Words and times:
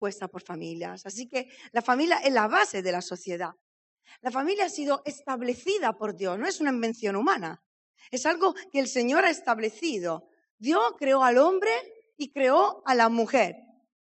puesta 0.00 0.26
por 0.28 0.42
familias. 0.42 1.06
Así 1.06 1.28
que 1.28 1.48
la 1.72 1.82
familia 1.82 2.16
es 2.24 2.32
la 2.32 2.48
base 2.48 2.82
de 2.82 2.90
la 2.90 3.02
sociedad. 3.02 3.52
La 4.22 4.30
familia 4.32 4.64
ha 4.64 4.70
sido 4.70 5.02
establecida 5.04 5.92
por 5.92 6.16
Dios, 6.16 6.38
no 6.38 6.48
es 6.48 6.60
una 6.60 6.70
invención 6.70 7.14
humana. 7.14 7.62
Es 8.10 8.26
algo 8.26 8.54
que 8.72 8.80
el 8.80 8.88
Señor 8.88 9.24
ha 9.24 9.30
establecido. 9.30 10.26
Dios 10.58 10.82
creó 10.98 11.22
al 11.22 11.38
hombre 11.38 11.70
y 12.16 12.32
creó 12.32 12.82
a 12.86 12.94
la 12.94 13.08
mujer. 13.08 13.56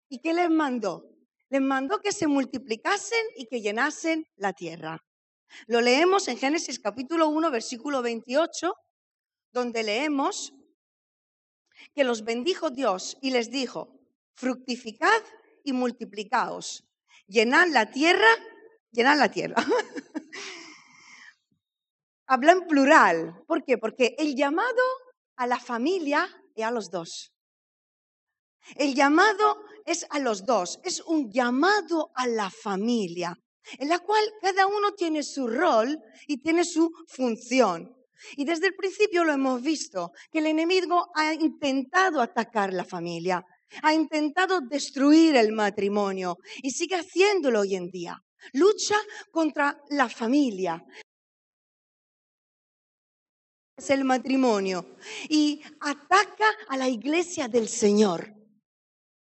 ¿Y 0.09 0.19
qué 0.19 0.33
les 0.33 0.49
mandó? 0.49 1.09
Les 1.49 1.61
mandó 1.61 2.01
que 2.01 2.11
se 2.11 2.27
multiplicasen 2.27 3.25
y 3.37 3.47
que 3.47 3.61
llenasen 3.61 4.27
la 4.35 4.53
tierra. 4.53 5.03
Lo 5.67 5.79
leemos 5.79 6.27
en 6.27 6.37
Génesis 6.37 6.79
capítulo 6.79 7.29
1, 7.29 7.49
versículo 7.49 8.01
28, 8.01 8.75
donde 9.51 9.83
leemos 9.83 10.53
que 11.93 12.03
los 12.03 12.23
bendijo 12.23 12.69
Dios 12.69 13.17
y 13.21 13.31
les 13.31 13.49
dijo, 13.49 13.99
fructificad 14.33 15.21
y 15.65 15.73
multiplicaos, 15.73 16.85
llenad 17.27 17.67
la 17.67 17.91
tierra, 17.91 18.29
llenad 18.91 19.17
la 19.17 19.29
tierra. 19.29 19.55
Habla 22.27 22.53
en 22.53 22.67
plural. 22.67 23.43
¿Por 23.47 23.63
qué? 23.63 23.77
Porque 23.77 24.15
el 24.17 24.35
llamado 24.35 24.83
a 25.35 25.45
la 25.45 25.59
familia 25.59 26.27
es 26.55 26.63
a 26.63 26.71
los 26.71 26.89
dos. 26.89 27.33
El 28.75 28.95
llamado 28.95 29.61
es 29.85 30.07
a 30.09 30.19
los 30.19 30.45
dos, 30.45 30.79
es 30.83 31.01
un 31.01 31.31
llamado 31.31 32.11
a 32.15 32.25
la 32.25 32.49
familia, 32.49 33.37
en 33.77 33.89
la 33.89 33.99
cual 33.99 34.23
cada 34.41 34.65
uno 34.65 34.93
tiene 34.93 35.21
su 35.21 35.47
rol 35.47 35.99
y 36.25 36.37
tiene 36.37 36.65
su 36.65 36.91
función. 37.07 37.95
Y 38.35 38.45
desde 38.45 38.67
el 38.67 38.75
principio 38.75 39.23
lo 39.23 39.33
hemos 39.33 39.61
visto, 39.61 40.13
que 40.31 40.39
el 40.39 40.47
enemigo 40.47 41.11
ha 41.13 41.33
intentado 41.33 42.21
atacar 42.21 42.73
la 42.73 42.85
familia, 42.85 43.45
ha 43.81 43.93
intentado 43.93 44.61
destruir 44.61 45.35
el 45.35 45.51
matrimonio 45.51 46.37
y 46.61 46.71
sigue 46.71 46.95
haciéndolo 46.95 47.61
hoy 47.61 47.75
en 47.75 47.89
día. 47.89 48.21
Lucha 48.53 48.97
contra 49.31 49.81
la 49.89 50.07
familia, 50.07 50.83
es 53.77 53.89
el 53.89 54.05
matrimonio 54.05 54.95
y 55.27 55.61
ataca 55.81 56.45
a 56.69 56.77
la 56.77 56.87
iglesia 56.87 57.47
del 57.47 57.67
Señor, 57.67 58.34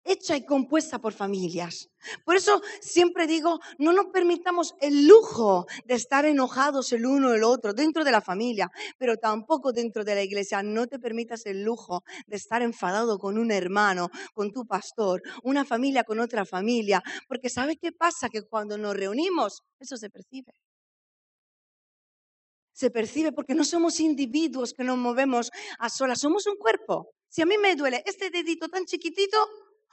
hecha 0.07 0.35
y 0.35 0.45
compuesta 0.45 0.99
por 0.99 1.13
familias. 1.13 1.89
Por 2.23 2.35
eso 2.35 2.61
siempre 2.81 3.27
digo, 3.27 3.59
no 3.77 3.93
nos 3.93 4.07
permitamos 4.07 4.73
el 4.79 5.07
lujo 5.07 5.67
de 5.85 5.95
estar 5.95 6.25
enojados 6.25 6.91
el 6.93 7.05
uno 7.05 7.33
el 7.33 7.43
otro 7.43 7.73
dentro 7.73 8.03
de 8.03 8.11
la 8.11 8.21
familia, 8.21 8.71
pero 8.97 9.17
tampoco 9.17 9.73
dentro 9.73 10.03
de 10.03 10.15
la 10.15 10.23
iglesia. 10.23 10.63
No 10.63 10.87
te 10.87 10.99
permitas 10.99 11.45
el 11.45 11.63
lujo 11.63 12.03
de 12.25 12.37
estar 12.37 12.61
enfadado 12.61 13.19
con 13.19 13.37
un 13.37 13.51
hermano, 13.51 14.09
con 14.33 14.51
tu 14.51 14.65
pastor, 14.65 15.21
una 15.43 15.65
familia 15.65 16.03
con 16.03 16.19
otra 16.19 16.45
familia, 16.45 17.03
porque 17.27 17.49
¿sabes 17.49 17.77
qué 17.81 17.91
pasa? 17.91 18.29
Que 18.29 18.43
cuando 18.43 18.77
nos 18.77 18.95
reunimos, 18.95 19.63
eso 19.79 19.97
se 19.97 20.09
percibe 20.09 20.53
se 22.77 22.91
percibe 22.91 23.31
porque 23.31 23.55
no 23.55 23.63
somos 23.63 23.99
individuos 23.99 24.71
que 24.71 24.83
nos 24.83 24.99
movemos 24.99 25.49
a 25.79 25.89
solas, 25.89 26.19
somos 26.19 26.45
un 26.45 26.57
cuerpo. 26.57 27.09
Si 27.27 27.41
a 27.41 27.47
mí 27.47 27.57
me 27.57 27.75
duele 27.75 28.03
este 28.05 28.29
dedito 28.29 28.69
tan 28.69 28.85
chiquitito 28.85 29.37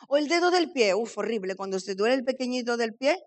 o 0.09 0.17
el 0.17 0.29
dedo 0.29 0.51
del 0.51 0.73
pie, 0.73 0.95
uf, 0.95 1.19
horrible, 1.19 1.57
cuando 1.57 1.81
se 1.81 1.95
duele 1.95 2.15
el 2.15 2.25
pequeñito 2.25 2.77
del 2.77 2.95
pie, 2.95 3.23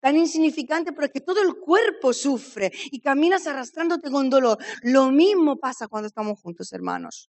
tan 0.00 0.16
insignificante, 0.16 0.92
pero 0.92 1.10
que 1.10 1.20
todo 1.20 1.42
el 1.42 1.56
cuerpo 1.56 2.12
sufre 2.12 2.70
y 2.90 3.00
caminas 3.00 3.46
arrastrándote 3.46 4.10
con 4.10 4.30
dolor. 4.30 4.58
Lo 4.82 5.10
mismo 5.10 5.56
pasa 5.56 5.88
cuando 5.88 6.06
estamos 6.06 6.40
juntos, 6.40 6.72
hermanos, 6.72 7.30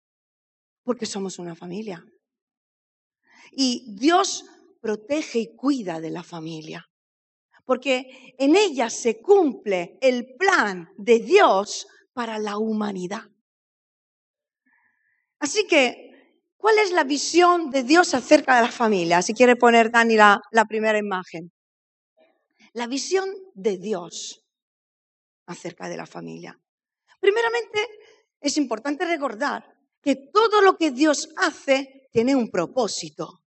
porque 0.84 1.06
somos 1.06 1.40
una 1.40 1.56
familia. 1.56 2.06
Y 3.52 3.96
Dios 3.96 4.46
protege 4.82 5.40
y 5.40 5.56
cuida 5.56 6.00
de 6.02 6.12
la 6.12 6.24
familia 6.24 6.88
porque 7.68 8.34
en 8.38 8.56
ella 8.56 8.90
se 8.90 9.22
cumple 9.22 10.00
el 10.02 10.36
plan 10.36 10.90
de 10.98 11.20
Dios 11.20 11.86
para 12.14 12.40
la 12.40 12.58
humanidad. 12.58 13.30
Así 15.38 15.68
que, 15.68 16.07
¿cuál 16.58 16.80
es 16.80 16.92
la 16.92 17.04
visión 17.04 17.70
de 17.72 17.84
Dios 17.84 18.14
acerca 18.14 18.56
de 18.58 18.64
la 18.64 18.72
familia? 18.72 19.22
Si 19.22 19.34
quiere 19.34 19.56
poner 19.56 19.92
Dani 19.92 20.16
la, 20.16 20.66
primera 20.68 20.98
imagen. 20.98 21.52
La 22.74 22.88
visión 22.88 23.30
de 23.54 23.78
Dios 23.78 24.44
acerca 25.46 25.88
de 25.88 25.98
la 25.98 26.06
familia. 26.06 26.60
Primeramente, 27.20 27.88
es 28.40 28.58
importante 28.58 29.06
recordar 29.06 29.74
que 30.02 30.16
todo 30.16 30.62
lo 30.62 30.78
que 30.78 30.92
Dios 30.92 31.30
hace 31.38 32.10
tiene 32.12 32.36
un 32.36 32.50
propósito, 32.50 33.44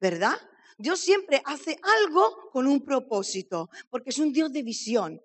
¿verdad? 0.00 0.36
Dios 0.78 1.00
siempre 1.00 1.40
hace 1.44 1.78
algo 1.82 2.50
con 2.50 2.66
un 2.66 2.84
propósito, 2.84 3.70
porque 3.88 4.10
es 4.10 4.18
un 4.18 4.32
Dios 4.32 4.52
de 4.52 4.62
visión. 4.62 5.22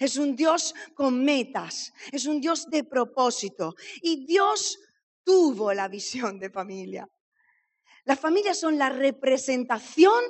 Es 0.00 0.16
un 0.16 0.36
Dios 0.36 0.74
con 0.94 1.24
metas, 1.24 1.92
es 2.12 2.26
un 2.26 2.40
Dios 2.40 2.66
de 2.68 2.84
propósito. 2.84 3.74
Y 4.02 4.26
Dios 4.26 4.78
tuvo 5.28 5.74
la 5.74 5.88
visión 5.88 6.38
de 6.38 6.48
familia. 6.48 7.06
Las 8.04 8.18
familias 8.18 8.58
son 8.58 8.78
la 8.78 8.88
representación 8.88 10.24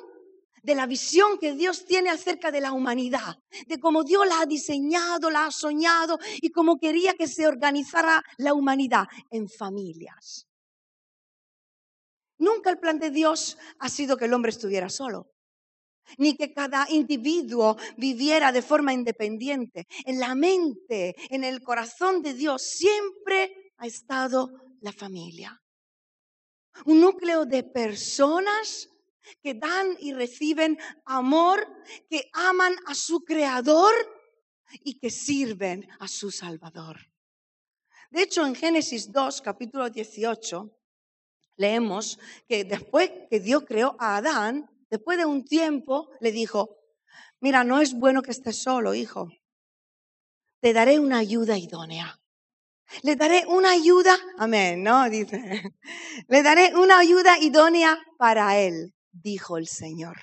de 0.61 0.75
la 0.75 0.87
visión 0.87 1.39
que 1.39 1.53
Dios 1.53 1.85
tiene 1.85 2.11
acerca 2.11 2.51
de 2.51 2.61
la 2.61 2.73
humanidad, 2.73 3.39
de 3.69 3.79
cómo 3.79 4.03
Dios 4.03 4.27
la 4.27 4.41
ha 4.41 4.47
diseñado, 4.47 5.31
la 5.31 5.47
ha 5.47 5.51
soñado 5.53 6.19
y 6.43 6.51
cómo 6.51 6.81
quería 6.81 7.15
que 7.15 7.29
se 7.29 7.47
organizara 7.47 8.25
la 8.39 8.55
humanidad 8.55 9.07
en 9.31 9.49
familias. 9.49 10.49
Nunca 12.39 12.71
el 12.71 12.81
plan 12.81 12.99
de 12.99 13.11
Dios 13.11 13.57
ha 13.79 13.89
sido 13.89 14.17
que 14.17 14.25
el 14.25 14.35
hombre 14.35 14.51
estuviera 14.51 14.89
solo, 14.89 15.31
ni 16.17 16.37
que 16.37 16.53
cada 16.53 16.91
individuo 16.91 17.77
viviera 17.97 18.51
de 18.51 18.63
forma 18.63 18.93
independiente. 18.93 19.87
En 20.05 20.19
la 20.19 20.35
mente, 20.35 21.15
en 21.33 21.45
el 21.45 21.63
corazón 21.63 22.21
de 22.21 22.35
Dios, 22.35 22.63
siempre 22.63 23.73
ha 23.77 23.87
estado 23.87 24.68
la 24.81 24.93
familia. 24.93 25.63
Un 26.87 27.01
núcleo 27.01 27.45
de 27.45 27.65
personas 27.65 28.89
que 29.43 29.55
dan 29.55 29.97
y 30.01 30.13
reciben 30.13 30.79
amor, 31.05 31.67
que 32.09 32.31
aman 32.33 32.75
a 32.87 32.95
su 32.95 33.25
creador 33.25 33.95
y 34.85 34.99
que 34.99 35.11
sirven 35.11 35.89
a 35.99 36.09
su 36.09 36.31
Salvador. 36.31 36.99
De 38.11 38.23
hecho, 38.23 38.47
en 38.47 38.55
Génesis 38.55 39.13
2, 39.13 39.43
capítulo 39.43 39.91
18, 39.91 40.71
leemos 41.57 42.19
que 42.47 42.65
después 42.65 43.11
que 43.29 43.41
Dios 43.41 43.65
creó 43.67 43.97
a 43.99 44.17
Adán, 44.17 44.71
después 44.89 45.19
de 45.19 45.27
un 45.27 45.45
tiempo 45.45 46.11
le 46.21 46.33
dijo, 46.33 46.79
mira, 47.41 47.65
no 47.65 47.81
es 47.81 47.95
bueno 47.95 48.23
que 48.23 48.31
estés 48.31 48.63
solo, 48.63 48.95
hijo. 48.95 49.29
Te 50.61 50.73
daré 50.73 50.99
una 50.99 51.19
ayuda 51.19 51.59
idónea. 51.59 52.19
Le 53.03 53.17
daré 53.17 53.45
una 53.47 53.71
ayuda, 53.71 54.17
amén, 54.39 54.83
¿no? 54.83 55.09
Dice, 55.11 55.39
le 56.29 56.43
daré 56.43 56.75
una 56.75 56.99
ayuda 56.99 57.39
idónea 57.39 57.99
para 58.19 58.59
él, 58.59 58.95
dijo 59.13 59.59
el 59.59 59.67
Señor. 59.67 60.17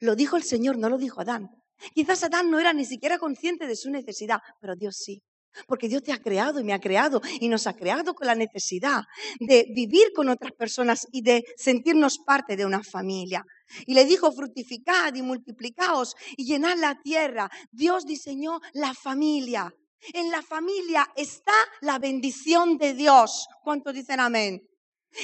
Lo 0.00 0.14
dijo 0.14 0.36
el 0.36 0.42
Señor, 0.42 0.76
no 0.76 0.88
lo 0.88 0.98
dijo 0.98 1.20
Adán. 1.20 1.48
Quizás 1.94 2.22
Adán 2.24 2.50
no 2.50 2.58
era 2.60 2.72
ni 2.72 2.84
siquiera 2.84 3.18
consciente 3.18 3.66
de 3.66 3.76
su 3.76 3.90
necesidad, 3.90 4.40
pero 4.60 4.76
Dios 4.76 4.96
sí. 4.96 5.22
Porque 5.66 5.88
Dios 5.88 6.02
te 6.02 6.12
ha 6.12 6.18
creado 6.18 6.60
y 6.60 6.64
me 6.64 6.72
ha 6.72 6.80
creado 6.80 7.20
y 7.40 7.48
nos 7.48 7.66
ha 7.66 7.74
creado 7.74 8.14
con 8.14 8.26
la 8.26 8.34
necesidad 8.34 9.02
de 9.38 9.66
vivir 9.72 10.12
con 10.14 10.28
otras 10.28 10.52
personas 10.52 11.06
y 11.12 11.22
de 11.22 11.44
sentirnos 11.56 12.18
parte 12.18 12.56
de 12.56 12.66
una 12.66 12.82
familia. 12.82 13.44
Y 13.86 13.94
le 13.94 14.04
dijo, 14.04 14.32
fructificad 14.32 15.14
y 15.14 15.22
multiplicaos 15.22 16.16
y 16.36 16.44
llenad 16.44 16.76
la 16.78 17.00
tierra. 17.00 17.48
Dios 17.70 18.04
diseñó 18.04 18.60
la 18.72 18.94
familia. 18.94 19.72
En 20.12 20.30
la 20.30 20.42
familia 20.42 21.10
está 21.16 21.54
la 21.80 21.98
bendición 21.98 22.76
de 22.78 22.94
Dios. 22.94 23.48
¿Cuántos 23.62 23.94
dicen 23.94 24.20
amén? 24.20 24.62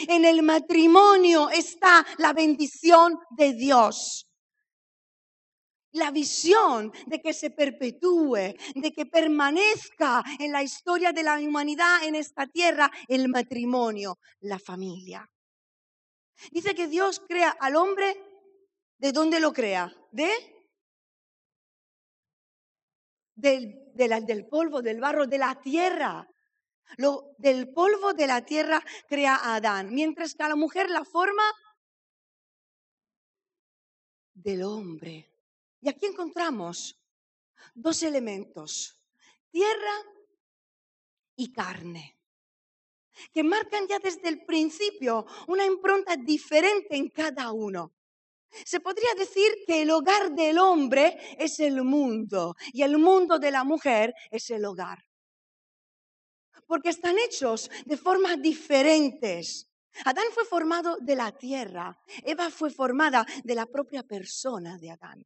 En 0.09 0.25
el 0.25 0.43
matrimonio 0.43 1.51
está 1.51 2.07
la 2.19 2.33
bendición 2.33 3.19
de 3.31 3.53
Dios 3.55 4.27
la 5.93 6.11
visión 6.11 6.93
de 7.07 7.21
que 7.21 7.33
se 7.33 7.51
perpetúe, 7.51 8.55
de 8.75 8.93
que 8.95 9.07
permanezca 9.07 10.23
en 10.39 10.53
la 10.53 10.63
historia 10.63 11.13
de 11.13 11.23
la 11.23 11.39
humanidad 11.39 12.05
en 12.05 12.15
esta 12.15 12.47
tierra 12.47 12.91
el 13.09 13.29
matrimonio, 13.29 14.19
la 14.41 14.59
familia. 14.59 15.29
Dice 16.51 16.75
que 16.75 16.87
Dios 16.87 17.21
crea 17.27 17.51
al 17.51 17.77
hombre, 17.77 18.17
¿de 18.99 19.13
dónde 19.13 19.41
lo 19.41 19.53
crea? 19.53 19.93
De 20.11 20.31
del, 23.35 23.90
del 24.09 24.47
polvo, 24.47 24.83
del 24.83 25.01
barro, 25.01 25.27
de 25.27 25.39
la 25.39 25.61
tierra. 25.61 26.29
Lo, 26.97 27.35
del 27.39 27.73
polvo 27.73 28.15
de 28.15 28.27
la 28.27 28.45
tierra 28.45 28.83
crea 29.09 29.37
a 29.37 29.57
Adán, 29.57 29.95
mientras 29.95 30.35
que 30.35 30.43
a 30.43 30.49
la 30.49 30.57
mujer 30.57 30.91
la 30.91 31.05
forma 31.05 31.43
del 34.35 34.63
hombre. 34.63 35.31
Y 35.81 35.89
aquí 35.89 36.07
encontramos 36.07 36.99
dos 37.75 38.03
elementos, 38.03 39.01
tierra 39.51 39.95
y 41.37 41.53
carne, 41.53 42.19
que 43.33 43.43
marcan 43.43 43.87
ya 43.87 43.99
desde 43.99 44.29
el 44.29 44.45
principio 44.45 45.27
una 45.47 45.65
impronta 45.65 46.17
diferente 46.17 46.97
en 46.97 47.09
cada 47.09 47.53
uno. 47.53 47.93
Se 48.65 48.81
podría 48.81 49.15
decir 49.17 49.51
que 49.67 49.83
el 49.83 49.91
hogar 49.91 50.33
del 50.33 50.59
hombre 50.59 51.19
es 51.39 51.61
el 51.61 51.83
mundo 51.83 52.57
y 52.73 52.83
el 52.83 52.99
mundo 52.99 53.39
de 53.39 53.51
la 53.51 53.65
mujer 53.65 54.15
es 54.31 54.51
el 54.51 54.65
hogar. 54.65 55.05
Porque 56.67 56.91
están 56.91 57.19
hechos 57.19 57.71
de 57.85 57.97
formas 57.97 58.41
diferentes. 58.41 59.69
Adán 60.05 60.27
fue 60.33 60.45
formado 60.45 60.97
de 61.01 61.17
la 61.17 61.33
tierra, 61.33 61.99
Eva 62.23 62.49
fue 62.51 62.71
formada 62.71 63.27
de 63.43 63.55
la 63.55 63.67
propia 63.67 64.05
persona 64.05 64.79
de 64.79 64.91
Adán. 64.91 65.25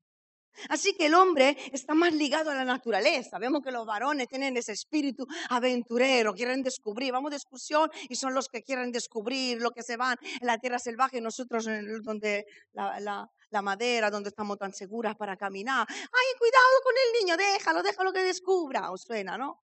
Así 0.69 0.95
que 0.95 1.07
el 1.07 1.15
hombre 1.15 1.57
está 1.73 1.95
más 1.95 2.13
ligado 2.13 2.51
a 2.51 2.55
la 2.55 2.65
naturaleza. 2.65 3.39
Vemos 3.39 3.63
que 3.63 3.71
los 3.71 3.87
varones 3.87 4.29
tienen 4.29 4.57
ese 4.57 4.73
espíritu 4.73 5.27
aventurero, 5.51 6.35
quieren 6.35 6.63
descubrir. 6.63 7.13
Vamos 7.13 7.31
de 7.31 7.37
excursión 7.37 7.91
y 8.09 8.17
son 8.17 8.35
los 8.35 8.49
que 8.49 8.63
quieren 8.63 8.93
descubrir 8.93 9.61
lo 9.61 9.71
que 9.71 9.83
se 9.83 9.97
van 9.97 10.17
en 10.41 10.47
la 10.47 10.59
tierra 10.59 10.79
salvaje 10.79 11.19
y 11.19 11.21
nosotros 11.21 11.67
en 11.67 12.03
donde 12.03 12.47
la, 12.73 13.29
la 13.51 13.63
madera, 13.63 14.11
donde 14.11 14.29
estamos 14.29 14.59
tan 14.59 14.73
seguras 14.73 15.17
para 15.17 15.37
caminar. 15.37 15.87
Ay, 15.89 16.39
cuidado 16.39 16.77
con 16.83 16.95
el 17.05 17.21
niño, 17.21 17.37
déjalo, 17.37 17.83
déjalo 17.83 18.13
que 18.13 18.23
descubra. 18.23 18.91
Os 18.91 19.03
suena, 19.03 19.39
¿no? 19.39 19.61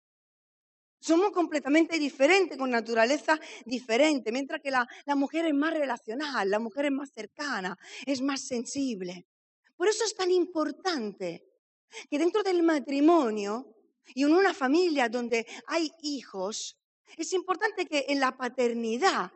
Somos 0.99 1.31
completamente 1.31 1.99
diferentes, 1.99 2.57
con 2.57 2.71
naturaleza 2.71 3.39
diferente, 3.65 4.31
mientras 4.31 4.61
que 4.61 4.71
la, 4.71 4.87
la 5.05 5.15
mujer 5.15 5.45
es 5.45 5.53
más 5.53 5.73
relacional, 5.73 6.49
la 6.49 6.59
mujer 6.59 6.85
es 6.85 6.91
más 6.91 7.11
cercana, 7.13 7.77
es 8.05 8.21
más 8.21 8.41
sensible. 8.41 9.25
Por 9.77 9.87
eso 9.87 10.03
es 10.03 10.15
tan 10.15 10.31
importante 10.31 11.47
que 12.09 12.19
dentro 12.19 12.43
del 12.43 12.63
matrimonio 12.63 13.75
y 14.13 14.23
en 14.23 14.33
una 14.33 14.53
familia 14.53 15.07
donde 15.07 15.45
hay 15.67 15.91
hijos, 16.01 16.77
es 17.15 17.31
importante 17.33 17.85
que 17.85 18.05
en 18.09 18.19
la 18.19 18.35
paternidad 18.35 19.31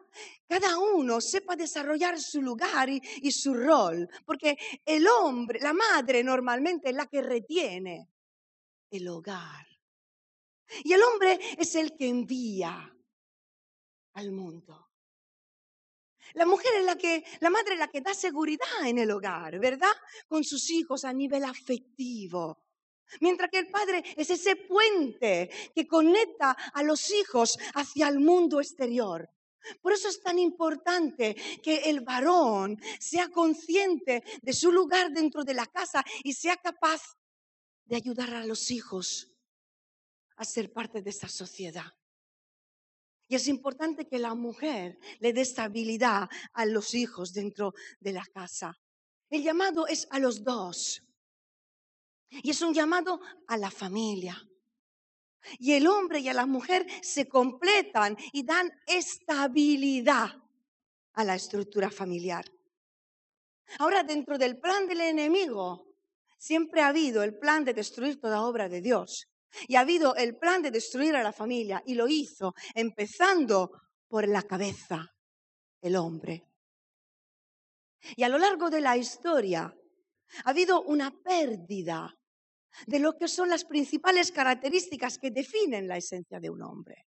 cada 0.48 0.78
uno 0.78 1.22
sepa 1.22 1.56
desarrollar 1.56 2.20
su 2.20 2.42
lugar 2.42 2.90
y, 2.90 3.32
su 3.32 3.54
rol, 3.54 4.10
porque 4.26 4.58
el 4.86 5.08
hombre, 5.08 5.60
la 5.62 5.74
madre 5.74 6.24
normalmente 6.24 6.90
es 6.90 6.96
la 6.96 7.06
que 7.06 7.22
retiene 7.22 8.10
el 8.90 9.08
hogar. 9.08 9.66
Y 10.84 10.94
el 10.94 11.04
hombre 11.04 11.40
es 11.58 11.76
el 11.76 11.96
que 11.96 12.10
envía 12.10 12.94
al 14.14 14.32
mundo. 14.32 14.91
La 16.34 16.46
mujer 16.46 16.72
es 16.80 16.86
la 16.86 16.96
que, 16.96 17.24
la 17.40 17.50
madre 17.50 17.74
es 17.74 17.80
la 17.80 17.88
que 17.88 18.02
da 18.02 18.14
seguridad 18.14 18.86
en 18.86 18.98
el 18.98 19.12
hogar, 19.12 19.60
¿verdad? 19.60 19.92
Con 20.28 20.44
sus 20.44 20.70
hijos 20.70 21.04
a 21.04 21.14
nivel 21.14 21.44
afectivo. 21.44 22.60
Mientras 23.20 23.50
que 23.50 23.60
el 23.60 23.68
padre 23.70 24.04
es 24.16 24.30
ese 24.30 24.56
puente 24.56 25.50
que 25.76 25.88
conecta 25.88 26.52
a 26.52 26.84
los 26.84 27.12
hijos 27.12 27.58
hacia 27.74 28.08
el 28.08 28.20
mundo 28.20 28.62
exterior. 28.62 29.30
Por 29.82 29.94
eso 29.94 30.08
es 30.08 30.22
tan 30.22 30.40
importante 30.40 31.36
que 31.62 31.90
el 31.90 32.02
varón 32.02 32.82
sea 33.00 33.30
consciente 33.30 34.24
de 34.42 34.54
su 34.54 34.72
lugar 34.72 35.12
dentro 35.12 35.44
de 35.44 35.54
la 35.54 35.68
casa 35.68 36.04
y 36.24 36.34
sea 36.34 36.58
capaz 36.58 37.02
de 37.86 37.96
ayudar 37.98 38.34
a 38.34 38.46
los 38.46 38.72
hijos 38.72 39.30
a 40.38 40.46
ser 40.46 40.72
parte 40.72 41.02
de 41.02 41.10
esa 41.10 41.28
sociedad. 41.28 41.94
Y 43.32 43.36
es 43.36 43.48
importante 43.48 44.10
que 44.10 44.20
la 44.20 44.36
mujer 44.36 45.00
le 45.22 45.32
dé 45.32 45.40
estabilidad 45.40 46.28
a 46.52 46.66
los 46.66 46.94
hijos 46.94 47.32
dentro 47.32 47.74
de 48.02 48.12
la 48.12 48.26
casa. 48.26 48.78
El 49.30 49.42
llamado 49.42 49.88
es 49.88 50.06
a 50.12 50.20
los 50.20 50.44
dos. 50.44 51.02
Y 52.28 52.50
es 52.50 52.62
un 52.62 52.74
llamado 52.74 53.22
a 53.48 53.56
la 53.56 53.72
familia. 53.72 54.36
Y 55.60 55.72
el 55.72 55.88
hombre 55.88 56.20
y 56.20 56.28
a 56.28 56.34
la 56.34 56.46
mujer 56.46 56.86
se 57.02 57.30
completan 57.30 58.18
y 58.34 58.44
dan 58.44 58.70
estabilidad 58.86 60.32
a 61.14 61.24
la 61.24 61.36
estructura 61.36 61.90
familiar. 61.90 62.44
Ahora, 63.80 64.04
dentro 64.04 64.38
del 64.38 64.60
plan 64.60 64.88
del 64.88 65.00
enemigo, 65.00 65.88
siempre 66.38 66.82
ha 66.82 66.90
habido 66.90 67.24
el 67.24 67.40
plan 67.40 67.64
de 67.64 67.74
destruir 67.74 68.20
toda 68.20 68.42
obra 68.42 68.68
de 68.68 68.82
Dios. 68.82 69.31
Y 69.68 69.76
ha 69.76 69.82
habido 69.82 70.16
el 70.16 70.38
plan 70.38 70.62
de 70.62 70.72
destruir 70.72 71.16
a 71.16 71.24
la 71.24 71.34
familia 71.34 71.82
y 71.86 71.96
lo 71.96 72.08
hizo 72.08 72.54
empezando 72.74 73.72
por 74.08 74.28
la 74.28 74.44
cabeza, 74.44 75.14
el 75.82 75.96
hombre. 75.96 76.48
Y 78.16 78.24
a 78.24 78.30
lo 78.30 78.38
largo 78.38 78.70
de 78.70 78.82
la 78.82 78.98
historia 78.98 79.74
ha 80.44 80.50
habido 80.50 80.82
una 80.84 81.12
pérdida 81.12 82.18
de 82.88 83.00
lo 83.00 83.18
que 83.18 83.28
son 83.28 83.50
las 83.50 83.66
principales 83.66 84.32
características 84.32 85.18
que 85.18 85.32
definen 85.32 85.88
la 85.88 85.98
esencia 85.98 86.40
de 86.40 86.50
un 86.50 86.62
hombre. 86.62 87.08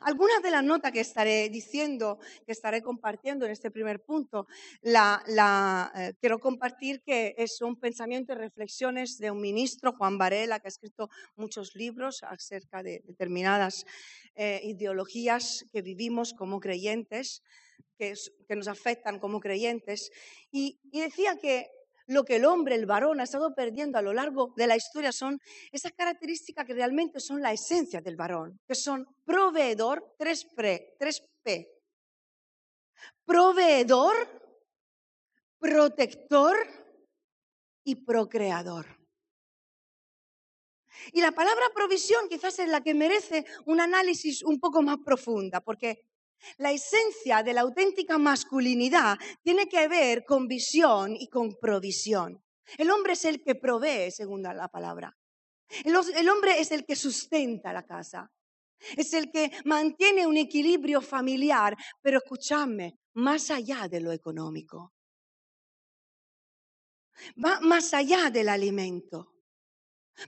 Algunas 0.00 0.42
de 0.42 0.50
las 0.50 0.64
notas 0.64 0.92
que 0.92 1.00
estaré 1.00 1.48
diciendo, 1.50 2.18
que 2.46 2.52
estaré 2.52 2.82
compartiendo 2.82 3.44
en 3.44 3.52
este 3.52 3.70
primer 3.70 4.02
punto, 4.02 4.46
la, 4.80 5.92
eh, 5.94 6.14
quiero 6.20 6.38
compartir 6.40 7.02
que 7.02 7.34
es 7.36 7.60
un 7.60 7.78
pensamiento 7.78 8.32
y 8.32 8.36
reflexiones 8.36 9.18
de 9.18 9.30
un 9.30 9.40
ministro, 9.40 9.92
Juan 9.92 10.18
Varela, 10.18 10.60
que 10.60 10.68
ha 10.68 10.70
escrito 10.70 11.10
muchos 11.36 11.76
libros 11.76 12.22
acerca 12.22 12.82
de 12.82 13.02
determinadas 13.04 13.84
eh, 14.34 14.60
ideologías 14.64 15.66
que 15.72 15.82
vivimos 15.82 16.32
como 16.32 16.60
creyentes, 16.60 17.42
que, 17.98 18.14
nos 18.56 18.68
afectan 18.68 19.18
como 19.18 19.40
creyentes. 19.40 20.10
y 20.50 20.78
decía 20.92 21.36
que 21.40 21.70
lo 22.06 22.24
que 22.24 22.36
el 22.36 22.44
hombre, 22.44 22.74
el 22.74 22.86
varón, 22.86 23.20
ha 23.20 23.24
estado 23.24 23.54
perdiendo 23.54 23.98
a 23.98 24.02
lo 24.02 24.12
largo 24.12 24.52
de 24.56 24.66
la 24.66 24.76
historia 24.76 25.12
son 25.12 25.40
esas 25.70 25.92
características 25.92 26.66
que 26.66 26.74
realmente 26.74 27.20
son 27.20 27.40
la 27.40 27.52
esencia 27.52 28.00
del 28.00 28.16
varón, 28.16 28.60
que 28.66 28.74
son 28.74 29.06
proveedor, 29.24 30.14
tres, 30.18 30.44
pre, 30.44 30.94
tres 30.98 31.22
P. 31.42 31.68
Proveedor, 33.24 34.14
protector 35.58 36.56
y 37.84 37.96
procreador. 37.96 38.86
Y 41.12 41.20
la 41.20 41.32
palabra 41.32 41.64
provisión 41.74 42.28
quizás 42.28 42.58
es 42.58 42.68
la 42.68 42.80
que 42.80 42.94
merece 42.94 43.44
un 43.66 43.80
análisis 43.80 44.42
un 44.42 44.60
poco 44.60 44.82
más 44.82 44.98
profunda, 45.04 45.60
porque 45.60 46.11
la 46.58 46.72
esencia 46.72 47.42
de 47.42 47.52
la 47.52 47.62
auténtica 47.62 48.18
masculinidad 48.18 49.18
tiene 49.42 49.68
que 49.68 49.88
ver 49.88 50.24
con 50.24 50.46
visión 50.46 51.14
y 51.16 51.28
con 51.28 51.56
provisión. 51.60 52.42
El 52.78 52.90
hombre 52.90 53.14
es 53.14 53.24
el 53.24 53.42
que 53.42 53.54
provee, 53.54 54.10
según 54.10 54.42
la 54.42 54.68
palabra. 54.68 55.16
El, 55.84 56.28
hombre 56.28 56.60
es 56.60 56.70
el 56.70 56.84
que 56.84 56.96
sustenta 56.96 57.72
la 57.72 57.84
casa. 57.84 58.30
Es 58.96 59.14
el 59.14 59.30
que 59.30 59.50
mantiene 59.64 60.26
un 60.26 60.36
equilibrio 60.36 61.00
familiar, 61.00 61.76
pero 62.00 62.18
escúchame, 62.18 62.98
más 63.14 63.50
allá 63.50 63.88
de 63.88 64.00
lo 64.00 64.12
económico. 64.12 64.92
Va 67.42 67.60
más 67.60 67.94
allá 67.94 68.30
del 68.30 68.48
alimento. 68.48 69.31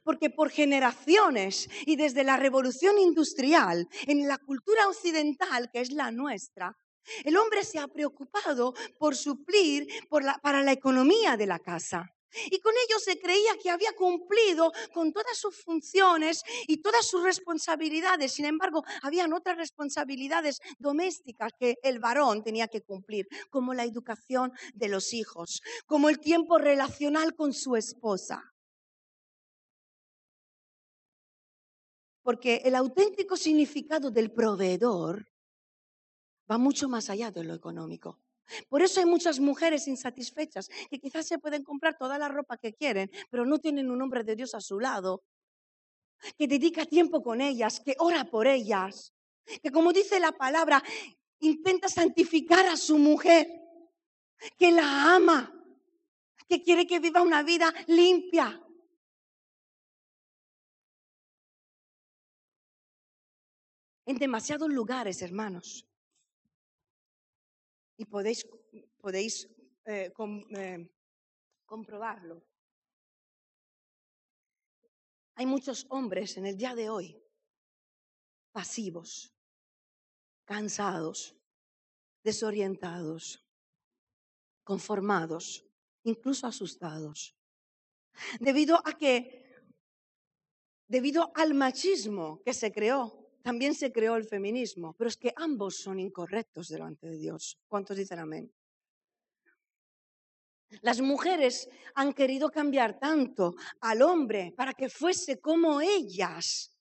Porque 0.02 0.30
por 0.30 0.50
generaciones 0.50 1.68
y 1.86 1.96
desde 1.96 2.24
la 2.24 2.36
revolución 2.36 2.98
industrial, 2.98 3.88
en 4.06 4.26
la 4.28 4.38
cultura 4.38 4.88
occidental, 4.88 5.70
que 5.72 5.80
es 5.80 5.92
la 5.92 6.10
nuestra, 6.10 6.76
el 7.24 7.36
hombre 7.36 7.64
se 7.64 7.78
ha 7.78 7.88
preocupado 7.88 8.74
por 8.98 9.14
suplir 9.14 9.86
para 10.42 10.62
la 10.62 10.72
economía 10.72 11.36
de 11.36 11.46
la 11.46 11.58
casa. 11.58 12.10
Y 12.50 12.58
con 12.58 12.74
ello 12.74 12.98
se 12.98 13.18
creía 13.20 13.56
que 13.62 13.70
había 13.70 13.92
cumplido 13.92 14.72
con 14.92 15.12
todas 15.12 15.38
sus 15.38 15.62
funciones 15.62 16.42
y 16.66 16.78
todas 16.78 17.06
sus 17.06 17.22
responsabilidades. 17.22 18.32
Sin 18.32 18.44
embargo, 18.44 18.82
habían 19.02 19.32
otras 19.32 19.56
responsabilidades 19.56 20.58
domésticas 20.78 21.52
que 21.58 21.76
el 21.82 22.00
varón 22.00 22.42
tenía 22.42 22.66
que 22.68 22.82
cumplir, 22.82 23.28
como 23.50 23.72
la 23.72 23.84
educación 23.84 24.52
de 24.74 24.88
los 24.88 25.12
hijos, 25.12 25.62
como 25.86 26.08
el 26.08 26.18
tiempo 26.18 26.58
relacional 26.58 27.34
con 27.36 27.52
su 27.52 27.76
esposa. 27.76 28.53
Porque 32.24 32.62
el 32.64 32.74
auténtico 32.74 33.36
significado 33.36 34.10
del 34.10 34.32
proveedor 34.32 35.28
va 36.50 36.56
mucho 36.56 36.88
más 36.88 37.10
allá 37.10 37.30
de 37.30 37.44
lo 37.44 37.54
económico. 37.54 38.18
Por 38.68 38.82
eso 38.82 39.00
hay 39.00 39.06
muchas 39.06 39.40
mujeres 39.40 39.86
insatisfechas 39.88 40.68
que 40.90 40.98
quizás 40.98 41.26
se 41.26 41.38
pueden 41.38 41.62
comprar 41.62 41.96
toda 41.96 42.18
la 42.18 42.28
ropa 42.28 42.56
que 42.56 42.72
quieren, 42.72 43.10
pero 43.30 43.44
no 43.44 43.58
tienen 43.58 43.90
un 43.90 44.00
hombre 44.00 44.24
de 44.24 44.36
Dios 44.36 44.54
a 44.54 44.60
su 44.60 44.80
lado, 44.80 45.22
que 46.38 46.48
dedica 46.48 46.86
tiempo 46.86 47.22
con 47.22 47.42
ellas, 47.42 47.80
que 47.80 47.94
ora 47.98 48.24
por 48.24 48.46
ellas, 48.46 49.12
que 49.62 49.70
como 49.70 49.92
dice 49.92 50.18
la 50.18 50.32
palabra, 50.32 50.82
intenta 51.40 51.88
santificar 51.88 52.66
a 52.66 52.78
su 52.78 52.96
mujer, 52.96 53.48
que 54.58 54.72
la 54.72 55.14
ama, 55.14 55.52
que 56.48 56.62
quiere 56.62 56.86
que 56.86 57.00
viva 57.00 57.20
una 57.20 57.42
vida 57.42 57.72
limpia, 57.86 58.63
en 64.06 64.18
demasiados 64.18 64.68
lugares, 64.68 65.22
hermanos. 65.22 65.86
Y 67.96 68.04
podéis, 68.04 68.46
podéis 68.98 69.48
eh, 69.86 70.12
eh, 70.56 70.90
comprobarlo. 71.64 72.42
Hay 75.36 75.46
muchos 75.46 75.86
hombres 75.90 76.36
en 76.36 76.46
el 76.46 76.56
día 76.56 76.74
de 76.74 76.90
hoy 76.90 77.20
pasivos, 78.52 79.34
cansados, 80.44 81.36
desorientados, 82.22 83.44
conformados, 84.62 85.66
incluso 86.04 86.46
asustados. 86.46 87.36
Debido 88.38 88.80
a 88.84 88.96
que, 88.96 89.44
debido 90.86 91.32
al 91.34 91.54
machismo 91.54 92.40
que 92.44 92.54
se 92.54 92.70
creó, 92.72 93.23
también 93.44 93.74
se 93.74 93.92
creó 93.92 94.16
el 94.16 94.24
feminismo, 94.24 94.94
pero 94.96 95.08
es 95.08 95.18
que 95.18 95.34
ambos 95.36 95.76
son 95.76 96.00
incorrectos 96.00 96.68
delante 96.68 97.06
de 97.06 97.18
Dios. 97.18 97.58
¿Cuántos 97.68 97.94
dicen 97.94 98.18
amén? 98.18 98.50
Las 100.80 101.02
mujeres 101.02 101.68
han 101.94 102.14
querido 102.14 102.50
cambiar 102.50 102.98
tanto 102.98 103.54
al 103.80 104.00
hombre 104.00 104.54
para 104.56 104.72
que 104.72 104.88
fuese 104.88 105.42
como 105.42 105.82
ellas. 105.82 106.74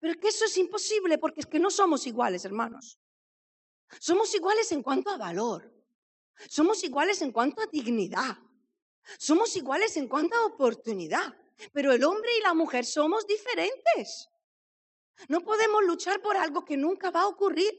Pero 0.00 0.14
es 0.14 0.18
que 0.18 0.28
eso 0.28 0.46
es 0.46 0.58
imposible 0.58 1.16
porque 1.16 1.40
es 1.42 1.46
que 1.46 1.60
no 1.60 1.70
somos 1.70 2.04
iguales, 2.08 2.44
hermanos. 2.44 2.98
Somos 4.00 4.34
iguales 4.34 4.72
en 4.72 4.82
cuanto 4.82 5.10
a 5.10 5.16
valor. 5.16 5.72
Somos 6.48 6.82
iguales 6.82 7.22
en 7.22 7.30
cuanto 7.30 7.62
a 7.62 7.66
dignidad. 7.66 8.36
Somos 9.16 9.54
iguales 9.54 9.96
en 9.96 10.08
cuanto 10.08 10.36
a 10.36 10.46
oportunidad. 10.46 11.36
Pero 11.72 11.92
el 11.92 12.02
hombre 12.02 12.30
y 12.36 12.42
la 12.42 12.54
mujer 12.54 12.84
somos 12.84 13.28
diferentes. 13.28 14.29
No 15.28 15.40
podemos 15.40 15.82
luchar 15.84 16.20
por 16.20 16.36
algo 16.36 16.64
que 16.64 16.76
nunca 16.76 17.10
va 17.10 17.22
a 17.22 17.28
ocurrir. 17.28 17.72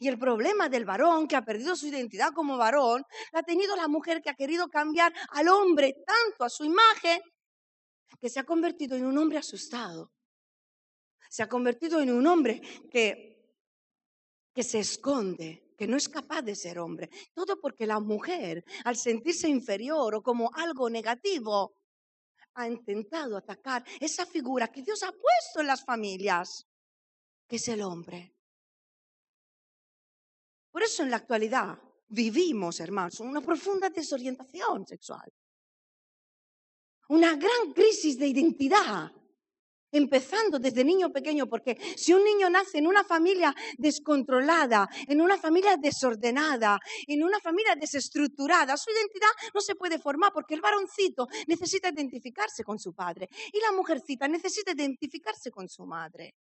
Y 0.00 0.08
el 0.08 0.18
problema 0.18 0.68
del 0.68 0.84
varón 0.84 1.26
que 1.26 1.36
ha 1.36 1.44
perdido 1.44 1.74
su 1.74 1.86
identidad 1.86 2.32
como 2.32 2.56
varón, 2.56 3.04
la 3.32 3.40
ha 3.40 3.42
tenido 3.42 3.74
la 3.76 3.88
mujer 3.88 4.22
que 4.22 4.30
ha 4.30 4.34
querido 4.34 4.68
cambiar 4.68 5.12
al 5.30 5.48
hombre 5.48 5.96
tanto 6.06 6.44
a 6.44 6.50
su 6.50 6.64
imagen 6.64 7.20
que 8.20 8.28
se 8.28 8.40
ha 8.40 8.44
convertido 8.44 8.96
en 8.96 9.04
un 9.04 9.18
hombre 9.18 9.38
asustado. 9.38 10.12
Se 11.28 11.42
ha 11.42 11.48
convertido 11.48 12.00
en 12.00 12.12
un 12.12 12.26
hombre 12.26 12.60
que, 12.90 13.56
que 14.54 14.62
se 14.62 14.78
esconde, 14.78 15.74
que 15.76 15.86
no 15.86 15.96
es 15.96 16.08
capaz 16.08 16.42
de 16.42 16.54
ser 16.54 16.78
hombre. 16.78 17.10
Todo 17.34 17.60
porque 17.60 17.86
la 17.86 17.98
mujer, 17.98 18.64
al 18.84 18.96
sentirse 18.96 19.48
inferior 19.48 20.14
o 20.14 20.22
como 20.22 20.50
algo 20.54 20.88
negativo, 20.88 21.74
ha 22.54 22.68
intentado 22.68 23.36
atacar 23.36 23.84
esa 23.98 24.26
figura 24.26 24.68
que 24.68 24.82
Dios 24.82 25.02
ha 25.02 25.10
puesto 25.10 25.60
en 25.60 25.66
las 25.66 25.84
familias, 25.84 26.66
que 27.52 27.56
es 27.56 27.68
el 27.68 27.82
hombre. 27.82 28.32
Por 30.70 30.82
eso 30.82 31.02
en 31.02 31.10
la 31.10 31.18
actualidad 31.18 31.78
vivimos, 32.08 32.80
hermanos, 32.80 33.20
una 33.20 33.42
profunda 33.42 33.90
desorientación 33.90 34.86
sexual. 34.86 35.30
Una 37.10 37.36
gran 37.36 37.74
crisis 37.74 38.18
de 38.18 38.28
identidad, 38.28 39.12
empezando 39.90 40.58
desde 40.58 40.82
niño 40.82 41.12
pequeño, 41.12 41.46
porque 41.46 41.76
si 41.94 42.14
un 42.14 42.24
niño 42.24 42.48
nace 42.48 42.78
en 42.78 42.86
una 42.86 43.04
familia 43.04 43.54
descontrolada, 43.76 44.88
en 45.06 45.20
una 45.20 45.36
familia 45.36 45.76
desordenada, 45.76 46.80
en 47.06 47.22
una 47.22 47.38
familia 47.38 47.74
desestructurada, 47.74 48.78
su 48.78 48.90
identidad 48.92 49.52
no 49.52 49.60
se 49.60 49.74
puede 49.74 49.98
formar 49.98 50.32
porque 50.32 50.54
el 50.54 50.62
varoncito 50.62 51.28
necesita 51.46 51.90
identificarse 51.90 52.64
con 52.64 52.78
su 52.78 52.94
padre 52.94 53.28
y 53.52 53.60
la 53.60 53.72
mujercita 53.72 54.26
necesita 54.26 54.72
identificarse 54.72 55.50
con 55.50 55.68
su 55.68 55.84
madre. 55.84 56.34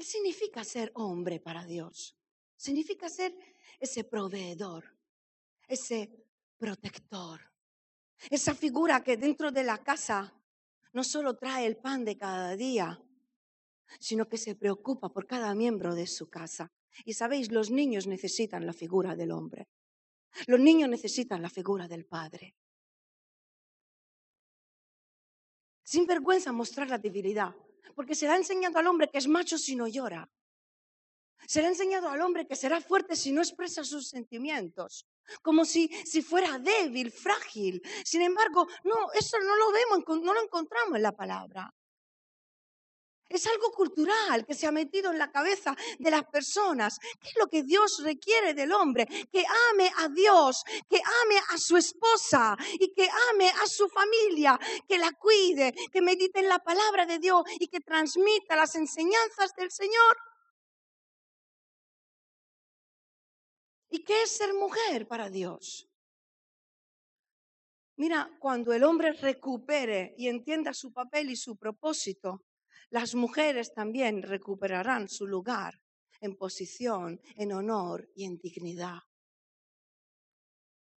¿Qué 0.00 0.06
significa 0.06 0.64
ser 0.64 0.90
hombre 0.94 1.40
para 1.40 1.66
Dios? 1.66 2.16
Significa 2.56 3.10
ser 3.10 3.36
ese 3.78 4.04
proveedor, 4.04 4.96
ese 5.68 6.24
protector, 6.56 7.38
esa 8.30 8.54
figura 8.54 9.04
que 9.04 9.18
dentro 9.18 9.52
de 9.52 9.62
la 9.62 9.76
casa 9.84 10.34
no 10.94 11.04
solo 11.04 11.36
trae 11.36 11.66
el 11.66 11.76
pan 11.76 12.02
de 12.06 12.16
cada 12.16 12.56
día, 12.56 12.98
sino 13.98 14.26
que 14.26 14.38
se 14.38 14.54
preocupa 14.54 15.12
por 15.12 15.26
cada 15.26 15.54
miembro 15.54 15.94
de 15.94 16.06
su 16.06 16.30
casa. 16.30 16.72
Y 17.04 17.12
sabéis, 17.12 17.52
los 17.52 17.70
niños 17.70 18.06
necesitan 18.06 18.64
la 18.64 18.72
figura 18.72 19.14
del 19.14 19.32
hombre. 19.32 19.68
Los 20.46 20.60
niños 20.60 20.88
necesitan 20.88 21.42
la 21.42 21.50
figura 21.50 21.86
del 21.86 22.06
padre. 22.06 22.56
Sin 25.84 26.06
vergüenza 26.06 26.52
mostrar 26.52 26.88
la 26.88 26.96
debilidad, 26.96 27.54
porque 27.94 28.14
se 28.14 28.26
le 28.26 28.32
ha 28.32 28.36
enseñado 28.36 28.78
al 28.78 28.86
hombre 28.86 29.08
que 29.08 29.18
es 29.18 29.28
macho 29.28 29.58
si 29.58 29.76
no 29.76 29.86
llora. 29.86 30.28
Se 31.46 31.60
le 31.60 31.66
ha 31.66 31.70
enseñado 31.70 32.08
al 32.08 32.20
hombre 32.20 32.46
que 32.46 32.54
será 32.56 32.80
fuerte 32.80 33.16
si 33.16 33.32
no 33.32 33.40
expresa 33.40 33.82
sus 33.82 34.08
sentimientos, 34.08 35.06
como 35.42 35.64
si, 35.64 35.88
si 36.04 36.22
fuera 36.22 36.58
débil, 36.58 37.10
frágil. 37.10 37.82
Sin 38.04 38.22
embargo, 38.22 38.66
no, 38.84 39.12
eso 39.14 39.38
no 39.40 39.56
lo 39.56 39.72
vemos, 39.72 40.22
no 40.22 40.34
lo 40.34 40.42
encontramos 40.42 40.96
en 40.96 41.02
la 41.02 41.12
palabra. 41.12 41.74
Es 43.30 43.46
algo 43.46 43.70
cultural 43.70 44.44
que 44.44 44.54
se 44.54 44.66
ha 44.66 44.72
metido 44.72 45.12
en 45.12 45.18
la 45.18 45.30
cabeza 45.30 45.76
de 46.00 46.10
las 46.10 46.24
personas. 46.24 46.98
¿Qué 46.98 47.28
es 47.28 47.36
lo 47.38 47.46
que 47.46 47.62
Dios 47.62 48.02
requiere 48.02 48.54
del 48.54 48.72
hombre? 48.72 49.06
Que 49.30 49.44
ame 49.70 49.88
a 49.98 50.08
Dios, 50.08 50.64
que 50.88 50.96
ame 50.96 51.38
a 51.50 51.56
su 51.56 51.76
esposa 51.76 52.56
y 52.72 52.92
que 52.92 53.08
ame 53.30 53.48
a 53.48 53.66
su 53.68 53.88
familia, 53.88 54.58
que 54.88 54.98
la 54.98 55.12
cuide, 55.12 55.72
que 55.92 56.02
medite 56.02 56.40
en 56.40 56.48
la 56.48 56.58
palabra 56.58 57.06
de 57.06 57.20
Dios 57.20 57.44
y 57.60 57.68
que 57.68 57.78
transmita 57.78 58.56
las 58.56 58.74
enseñanzas 58.74 59.54
del 59.56 59.70
Señor. 59.70 60.16
¿Y 63.90 64.02
qué 64.02 64.24
es 64.24 64.36
ser 64.36 64.54
mujer 64.54 65.06
para 65.06 65.30
Dios? 65.30 65.88
Mira, 67.94 68.28
cuando 68.40 68.72
el 68.72 68.82
hombre 68.82 69.12
recupere 69.12 70.14
y 70.18 70.26
entienda 70.26 70.74
su 70.74 70.92
papel 70.92 71.30
y 71.30 71.36
su 71.36 71.56
propósito, 71.56 72.44
las 72.90 73.14
mujeres 73.14 73.72
también 73.72 74.22
recuperarán 74.22 75.08
su 75.08 75.26
lugar 75.26 75.80
en 76.20 76.36
posición, 76.36 77.20
en 77.36 77.52
honor 77.52 78.08
y 78.14 78.24
en 78.24 78.36
dignidad. 78.38 78.98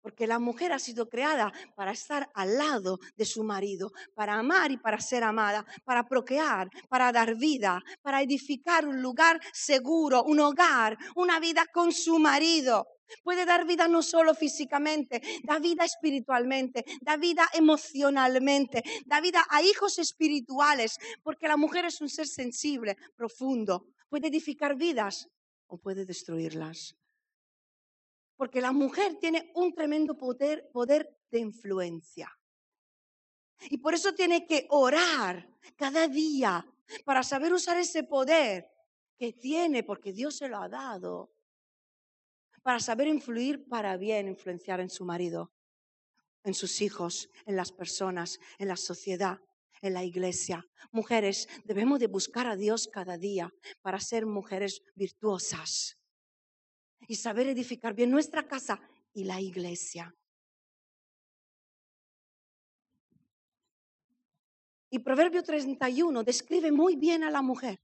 Porque 0.02 0.26
la 0.26 0.38
mujer 0.38 0.72
ha 0.72 0.78
sido 0.78 1.08
creada 1.08 1.52
para 1.76 1.92
estar 1.92 2.30
al 2.34 2.56
lado 2.56 2.98
de 3.16 3.24
su 3.24 3.44
marido, 3.44 3.92
para 4.14 4.34
amar 4.34 4.70
y 4.70 4.78
para 4.78 5.00
ser 5.00 5.22
amada, 5.24 5.64
para 5.84 6.04
procrear, 6.04 6.68
para 6.88 7.12
dar 7.12 7.36
vida, 7.36 7.80
para 8.02 8.22
edificar 8.22 8.86
un 8.86 9.02
lugar 9.02 9.40
seguro, 9.52 10.24
un 10.24 10.40
hogar, 10.40 10.96
una 11.16 11.38
vida 11.38 11.66
con 11.72 11.92
su 11.92 12.18
marido. 12.18 12.86
Puede 13.22 13.44
dar 13.44 13.66
vida 13.66 13.88
no 13.88 14.02
solo 14.02 14.34
físicamente, 14.34 15.20
da 15.42 15.58
vida 15.58 15.84
espiritualmente, 15.84 16.84
da 17.00 17.16
vida 17.16 17.48
emocionalmente, 17.52 18.82
da 19.04 19.20
vida 19.20 19.44
a 19.50 19.62
hijos 19.62 19.98
espirituales, 19.98 20.96
porque 21.22 21.48
la 21.48 21.56
mujer 21.56 21.84
es 21.86 22.00
un 22.00 22.08
ser 22.08 22.26
sensible, 22.26 22.96
profundo, 23.16 23.86
puede 24.08 24.28
edificar 24.28 24.76
vidas 24.76 25.28
o 25.66 25.78
puede 25.78 26.04
destruirlas. 26.04 26.99
Porque 28.40 28.62
la 28.62 28.72
mujer 28.72 29.16
tiene 29.16 29.52
un 29.54 29.74
tremendo 29.74 30.16
poder, 30.16 30.70
poder 30.72 31.14
de 31.30 31.40
influencia. 31.40 32.34
Y 33.68 33.76
por 33.76 33.92
eso 33.92 34.14
tiene 34.14 34.46
que 34.46 34.66
orar 34.70 35.46
cada 35.76 36.08
día 36.08 36.66
para 37.04 37.22
saber 37.22 37.52
usar 37.52 37.76
ese 37.76 38.02
poder 38.02 38.66
que 39.18 39.34
tiene, 39.34 39.82
porque 39.82 40.14
Dios 40.14 40.38
se 40.38 40.48
lo 40.48 40.56
ha 40.56 40.70
dado 40.70 41.34
para 42.62 42.80
saber 42.80 43.08
influir 43.08 43.68
para 43.68 43.98
bien, 43.98 44.26
influenciar 44.26 44.80
en 44.80 44.88
su 44.88 45.04
marido, 45.04 45.52
en 46.42 46.54
sus 46.54 46.80
hijos, 46.80 47.28
en 47.44 47.56
las 47.56 47.72
personas, 47.72 48.40
en 48.56 48.68
la 48.68 48.76
sociedad, 48.78 49.38
en 49.82 49.92
la 49.92 50.02
iglesia. 50.02 50.66
Mujeres, 50.92 51.46
debemos 51.66 52.00
de 52.00 52.06
buscar 52.06 52.46
a 52.46 52.56
Dios 52.56 52.88
cada 52.88 53.18
día 53.18 53.52
para 53.82 54.00
ser 54.00 54.24
mujeres 54.24 54.82
virtuosas 54.94 55.99
y 57.06 57.16
saber 57.16 57.48
edificar 57.48 57.94
bien 57.94 58.10
nuestra 58.10 58.46
casa 58.46 58.80
y 59.12 59.24
la 59.24 59.40
iglesia. 59.40 60.14
Y 64.90 64.98
Proverbio 64.98 65.42
31 65.42 66.24
describe 66.24 66.72
muy 66.72 66.96
bien 66.96 67.22
a 67.22 67.30
la 67.30 67.42
mujer. 67.42 67.80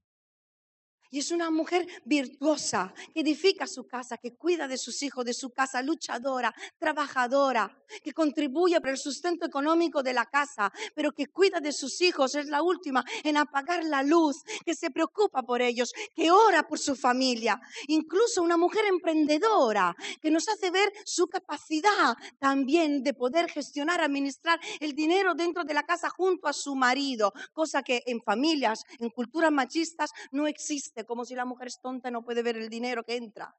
Y 1.10 1.18
es 1.20 1.30
una 1.30 1.50
mujer 1.50 1.86
virtuosa, 2.04 2.92
que 3.14 3.20
edifica 3.20 3.66
su 3.66 3.86
casa, 3.86 4.16
que 4.16 4.34
cuida 4.34 4.68
de 4.68 4.78
sus 4.78 5.02
hijos, 5.02 5.24
de 5.24 5.34
su 5.34 5.50
casa, 5.50 5.82
luchadora, 5.82 6.54
trabajadora, 6.78 7.76
que 8.02 8.12
contribuye 8.12 8.80
para 8.80 8.92
el 8.92 8.98
sustento 8.98 9.46
económico 9.46 10.02
de 10.02 10.12
la 10.12 10.26
casa, 10.26 10.72
pero 10.94 11.12
que 11.12 11.26
cuida 11.26 11.60
de 11.60 11.72
sus 11.72 12.00
hijos, 12.00 12.34
es 12.34 12.46
la 12.46 12.62
última 12.62 13.04
en 13.24 13.36
apagar 13.36 13.84
la 13.84 14.02
luz, 14.02 14.42
que 14.64 14.74
se 14.74 14.90
preocupa 14.90 15.42
por 15.42 15.62
ellos, 15.62 15.92
que 16.14 16.30
ora 16.30 16.66
por 16.66 16.78
su 16.78 16.96
familia. 16.96 17.60
Incluso 17.88 18.42
una 18.42 18.56
mujer 18.56 18.84
emprendedora, 18.86 19.94
que 20.20 20.30
nos 20.30 20.48
hace 20.48 20.70
ver 20.70 20.92
su 21.04 21.28
capacidad 21.28 22.16
también 22.38 23.02
de 23.02 23.14
poder 23.14 23.50
gestionar, 23.50 24.00
administrar 24.00 24.60
el 24.80 24.94
dinero 24.94 25.34
dentro 25.34 25.64
de 25.64 25.74
la 25.74 25.84
casa 25.84 26.10
junto 26.10 26.48
a 26.48 26.52
su 26.52 26.74
marido, 26.74 27.32
cosa 27.52 27.82
que 27.82 28.02
en 28.06 28.20
familias, 28.20 28.84
en 28.98 29.10
culturas 29.10 29.52
machistas 29.52 30.10
no 30.32 30.46
existe 30.46 30.95
como 31.04 31.24
si 31.24 31.34
la 31.34 31.44
mujer 31.44 31.68
es 31.68 31.80
tonta 31.80 32.08
y 32.08 32.12
no 32.12 32.24
puede 32.24 32.42
ver 32.42 32.56
el 32.56 32.68
dinero 32.68 33.04
que 33.04 33.16
entra. 33.16 33.54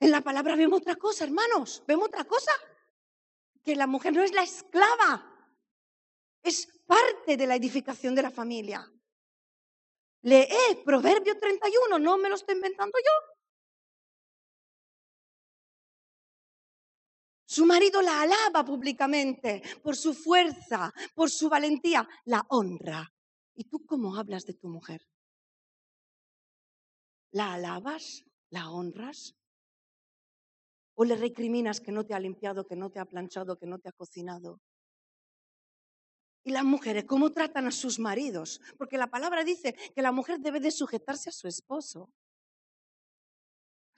En 0.00 0.10
la 0.10 0.20
palabra 0.20 0.56
vemos 0.56 0.80
otra 0.80 0.96
cosa, 0.96 1.24
hermanos, 1.24 1.82
vemos 1.86 2.08
otra 2.08 2.24
cosa, 2.24 2.52
que 3.62 3.76
la 3.76 3.86
mujer 3.86 4.12
no 4.12 4.22
es 4.22 4.32
la 4.32 4.42
esclava, 4.42 5.30
es 6.42 6.66
parte 6.86 7.36
de 7.36 7.46
la 7.46 7.56
edificación 7.56 8.14
de 8.14 8.22
la 8.22 8.30
familia. 8.30 8.90
Lee 10.22 10.82
Proverbio 10.84 11.38
31, 11.38 11.98
no 11.98 12.18
me 12.18 12.28
lo 12.28 12.34
estoy 12.34 12.54
inventando 12.54 12.98
yo. 12.98 13.34
Su 17.46 17.64
marido 17.66 18.02
la 18.02 18.22
alaba 18.22 18.64
públicamente 18.64 19.62
por 19.80 19.94
su 19.94 20.12
fuerza, 20.12 20.92
por 21.14 21.30
su 21.30 21.48
valentía, 21.48 22.06
la 22.24 22.44
honra. 22.48 23.13
¿Y 23.56 23.64
tú 23.64 23.84
cómo 23.86 24.16
hablas 24.16 24.46
de 24.46 24.54
tu 24.54 24.68
mujer? 24.68 25.06
¿La 27.30 27.54
alabas? 27.54 28.24
¿La 28.50 28.70
honras? 28.70 29.34
¿O 30.96 31.04
le 31.04 31.16
recriminas 31.16 31.80
que 31.80 31.92
no 31.92 32.04
te 32.04 32.14
ha 32.14 32.20
limpiado, 32.20 32.66
que 32.66 32.76
no 32.76 32.90
te 32.90 33.00
ha 33.00 33.04
planchado, 33.04 33.58
que 33.58 33.66
no 33.66 33.78
te 33.78 33.88
ha 33.88 33.92
cocinado? 33.92 34.60
Y 36.44 36.50
las 36.50 36.64
mujeres, 36.64 37.04
¿cómo 37.04 37.32
tratan 37.32 37.66
a 37.66 37.70
sus 37.70 37.98
maridos? 37.98 38.60
Porque 38.76 38.98
la 38.98 39.10
palabra 39.10 39.44
dice 39.44 39.74
que 39.94 40.02
la 40.02 40.12
mujer 40.12 40.40
debe 40.40 40.60
de 40.60 40.70
sujetarse 40.70 41.30
a 41.30 41.32
su 41.32 41.48
esposo 41.48 42.10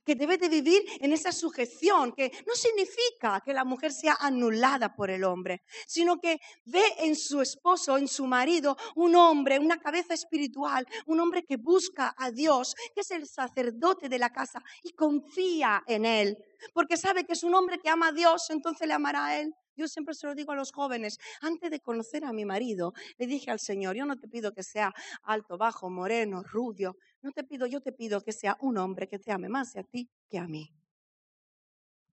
que 0.06 0.14
debe 0.14 0.38
de 0.38 0.48
vivir 0.48 0.82
en 1.00 1.12
esa 1.12 1.32
sujeción, 1.32 2.12
que 2.12 2.30
no 2.46 2.54
significa 2.54 3.42
que 3.44 3.52
la 3.52 3.64
mujer 3.64 3.92
sea 3.92 4.16
anulada 4.20 4.94
por 4.94 5.10
el 5.10 5.24
hombre, 5.24 5.62
sino 5.86 6.20
que 6.20 6.40
ve 6.64 6.84
en 6.98 7.16
su 7.16 7.40
esposo, 7.40 7.98
en 7.98 8.06
su 8.06 8.24
marido, 8.26 8.76
un 8.94 9.16
hombre, 9.16 9.58
una 9.58 9.78
cabeza 9.78 10.14
espiritual, 10.14 10.86
un 11.06 11.18
hombre 11.18 11.44
que 11.44 11.56
busca 11.56 12.14
a 12.16 12.30
Dios, 12.30 12.76
que 12.94 13.00
es 13.00 13.10
el 13.10 13.26
sacerdote 13.26 14.08
de 14.08 14.18
la 14.18 14.30
casa 14.30 14.62
y 14.84 14.92
confía 14.92 15.82
en 15.88 16.04
él, 16.04 16.38
porque 16.72 16.96
sabe 16.96 17.24
que 17.24 17.32
es 17.32 17.42
un 17.42 17.54
hombre 17.54 17.78
que 17.80 17.88
ama 17.88 18.08
a 18.08 18.12
Dios, 18.12 18.48
entonces 18.50 18.86
le 18.86 18.94
amará 18.94 19.26
a 19.26 19.40
él. 19.40 19.54
Yo 19.76 19.88
siempre 19.88 20.14
se 20.14 20.26
lo 20.26 20.34
digo 20.34 20.52
a 20.52 20.56
los 20.56 20.72
jóvenes, 20.72 21.18
antes 21.42 21.70
de 21.70 21.80
conocer 21.80 22.24
a 22.24 22.32
mi 22.32 22.46
marido, 22.46 22.94
le 23.18 23.26
dije 23.26 23.50
al 23.50 23.60
Señor, 23.60 23.94
yo 23.94 24.06
no 24.06 24.16
te 24.16 24.26
pido 24.26 24.54
que 24.54 24.62
sea 24.62 24.94
alto, 25.22 25.58
bajo, 25.58 25.90
moreno, 25.90 26.42
rubio, 26.42 26.96
no 27.26 27.32
te 27.32 27.42
pido, 27.42 27.66
yo 27.66 27.80
te 27.80 27.90
pido 27.90 28.22
que 28.22 28.32
sea 28.32 28.56
un 28.60 28.78
hombre 28.78 29.08
que 29.08 29.18
te 29.18 29.32
ame 29.32 29.48
más 29.48 29.74
a 29.74 29.82
ti 29.82 30.08
que 30.30 30.38
a 30.38 30.46
mí. 30.46 30.72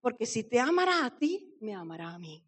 Porque 0.01 0.25
si 0.25 0.43
te 0.43 0.59
amará 0.59 1.05
a 1.05 1.15
ti, 1.15 1.55
me 1.61 1.75
amará 1.75 2.15
a 2.15 2.17
mí. 2.17 2.43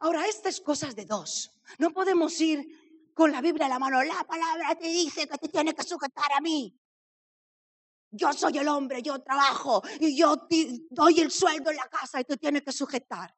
Ahora, 0.00 0.26
estas 0.26 0.60
cosas 0.60 0.96
de 0.96 1.04
dos. 1.04 1.52
No 1.78 1.92
podemos 1.92 2.38
ir 2.40 3.12
con 3.14 3.30
la 3.30 3.40
Biblia 3.40 3.66
en 3.66 3.70
la 3.70 3.78
mano. 3.78 4.02
La 4.02 4.24
palabra 4.24 4.74
te 4.74 4.88
dice 4.88 5.28
que 5.28 5.38
te 5.38 5.48
tiene 5.48 5.72
que 5.72 5.84
sujetar 5.84 6.32
a 6.36 6.40
mí. 6.40 6.76
Yo 8.10 8.32
soy 8.32 8.58
el 8.58 8.66
hombre, 8.66 9.00
yo 9.00 9.20
trabajo 9.20 9.82
y 10.00 10.18
yo 10.18 10.48
te 10.48 10.86
doy 10.90 11.20
el 11.20 11.30
sueldo 11.30 11.70
en 11.70 11.76
la 11.76 11.88
casa 11.88 12.20
y 12.20 12.24
tú 12.24 12.36
tienes 12.36 12.62
que 12.62 12.72
sujetar. 12.72 13.32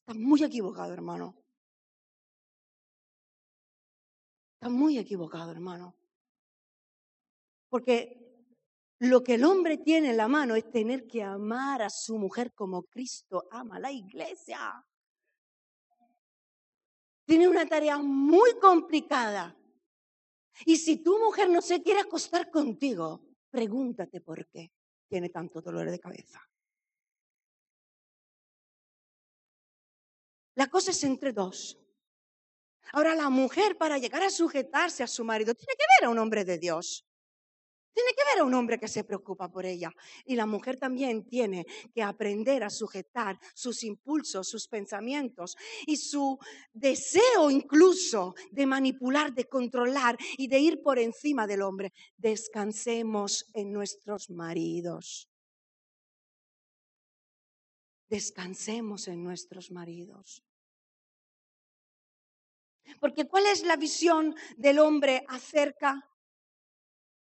Estás 0.00 0.16
muy 0.16 0.44
equivocado, 0.44 0.92
hermano. 0.92 1.42
Estás 4.56 4.70
muy 4.70 4.98
equivocado, 4.98 5.50
hermano. 5.50 5.96
Porque 7.74 8.16
lo 9.00 9.24
que 9.24 9.34
el 9.34 9.42
hombre 9.42 9.78
tiene 9.78 10.10
en 10.10 10.16
la 10.16 10.28
mano 10.28 10.54
es 10.54 10.70
tener 10.70 11.08
que 11.08 11.24
amar 11.24 11.82
a 11.82 11.90
su 11.90 12.16
mujer 12.16 12.54
como 12.54 12.84
Cristo 12.84 13.48
ama 13.50 13.78
a 13.78 13.80
la 13.80 13.90
iglesia. 13.90 14.86
Tiene 17.26 17.48
una 17.48 17.66
tarea 17.66 17.98
muy 17.98 18.60
complicada. 18.60 19.58
Y 20.64 20.76
si 20.76 20.98
tu 20.98 21.18
mujer 21.18 21.50
no 21.50 21.60
se 21.60 21.82
quiere 21.82 21.98
acostar 21.98 22.48
contigo, 22.48 23.26
pregúntate 23.50 24.20
por 24.20 24.46
qué 24.46 24.70
tiene 25.08 25.30
tanto 25.30 25.60
dolor 25.60 25.90
de 25.90 25.98
cabeza. 25.98 26.48
La 30.54 30.68
cosa 30.68 30.92
es 30.92 31.02
entre 31.02 31.32
dos. 31.32 31.76
Ahora 32.92 33.16
la 33.16 33.30
mujer 33.30 33.76
para 33.76 33.98
llegar 33.98 34.22
a 34.22 34.30
sujetarse 34.30 35.02
a 35.02 35.08
su 35.08 35.24
marido 35.24 35.56
tiene 35.56 35.74
que 35.76 35.84
ver 35.98 36.06
a 36.06 36.12
un 36.12 36.20
hombre 36.20 36.44
de 36.44 36.58
Dios. 36.58 37.04
Tiene 37.94 38.10
que 38.16 38.24
ver 38.32 38.40
a 38.40 38.44
un 38.44 38.54
hombre 38.54 38.78
que 38.78 38.88
se 38.88 39.04
preocupa 39.04 39.48
por 39.48 39.64
ella. 39.64 39.90
Y 40.24 40.34
la 40.34 40.46
mujer 40.46 40.76
también 40.76 41.28
tiene 41.28 41.64
que 41.94 42.02
aprender 42.02 42.64
a 42.64 42.70
sujetar 42.70 43.38
sus 43.54 43.84
impulsos, 43.84 44.48
sus 44.48 44.66
pensamientos 44.66 45.56
y 45.86 45.96
su 45.96 46.38
deseo 46.72 47.50
incluso 47.50 48.34
de 48.50 48.66
manipular, 48.66 49.32
de 49.32 49.48
controlar 49.48 50.18
y 50.36 50.48
de 50.48 50.58
ir 50.58 50.82
por 50.82 50.98
encima 50.98 51.46
del 51.46 51.62
hombre. 51.62 51.92
Descansemos 52.16 53.46
en 53.54 53.72
nuestros 53.72 54.28
maridos 54.28 55.28
descansemos 58.14 59.08
en 59.08 59.24
nuestros 59.24 59.72
maridos. 59.72 60.44
Porque 63.00 63.26
¿cuál 63.26 63.46
es 63.46 63.64
la 63.64 63.76
visión 63.76 64.36
del 64.56 64.78
hombre 64.78 65.24
acerca 65.28 66.08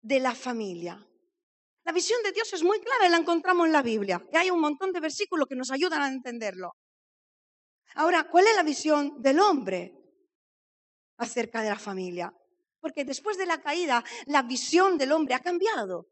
de 0.05 0.19
la 0.19 0.35
familia? 0.35 1.03
La 1.83 1.91
visión 1.91 2.21
de 2.23 2.31
Dios 2.31 2.51
es 2.53 2.63
muy 2.63 2.79
clara 2.79 3.07
y 3.07 3.09
la 3.09 3.17
encontramos 3.17 3.65
en 3.65 3.73
la 3.73 3.81
Biblia. 3.81 4.23
Y 4.31 4.37
hay 4.37 4.49
un 4.49 4.59
montón 4.59 4.91
de 4.91 4.99
versículos 4.99 5.47
que 5.47 5.55
nos 5.55 5.71
ayudan 5.71 6.01
a 6.01 6.07
entenderlo. 6.07 6.75
Ahora, 7.95 8.27
¿cuál 8.29 8.47
es 8.47 8.55
la 8.55 8.63
visión 8.63 9.21
del 9.21 9.39
hombre 9.39 9.93
acerca 11.17 11.61
de 11.61 11.69
la 11.69 11.79
familia? 11.79 12.33
Porque 12.79 13.05
después 13.05 13.37
de 13.37 13.45
la 13.45 13.61
caída, 13.61 14.03
la 14.25 14.43
visión 14.43 14.97
del 14.97 15.11
hombre 15.11 15.35
ha 15.35 15.39
cambiado. 15.39 16.07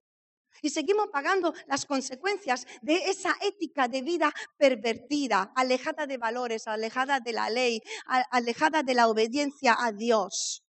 Y 0.62 0.70
seguimos 0.70 1.08
pagando 1.12 1.54
las 1.68 1.86
consecuencias 1.86 2.66
de 2.82 2.96
esa 3.10 3.36
ética 3.42 3.88
de 3.88 4.02
vida 4.02 4.32
pervertida, 4.58 5.52
alejada 5.56 6.06
de 6.06 6.18
valores, 6.18 6.68
alejada 6.68 7.20
de 7.20 7.34
la 7.34 7.50
ley, 7.50 7.82
alejada 8.06 8.84
de 8.84 8.94
la 8.94 9.08
obediencia 9.08 9.76
a 9.78 9.92
Dios. 9.92 10.64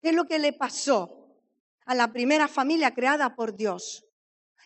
¿Qué 0.00 0.10
es 0.10 0.14
lo 0.14 0.24
que 0.24 0.38
le 0.38 0.54
pasó 0.54 1.25
a 1.86 1.94
la 1.94 2.12
primera 2.12 2.46
familia 2.46 2.92
creada 2.92 3.34
por 3.34 3.56
Dios? 3.56 4.04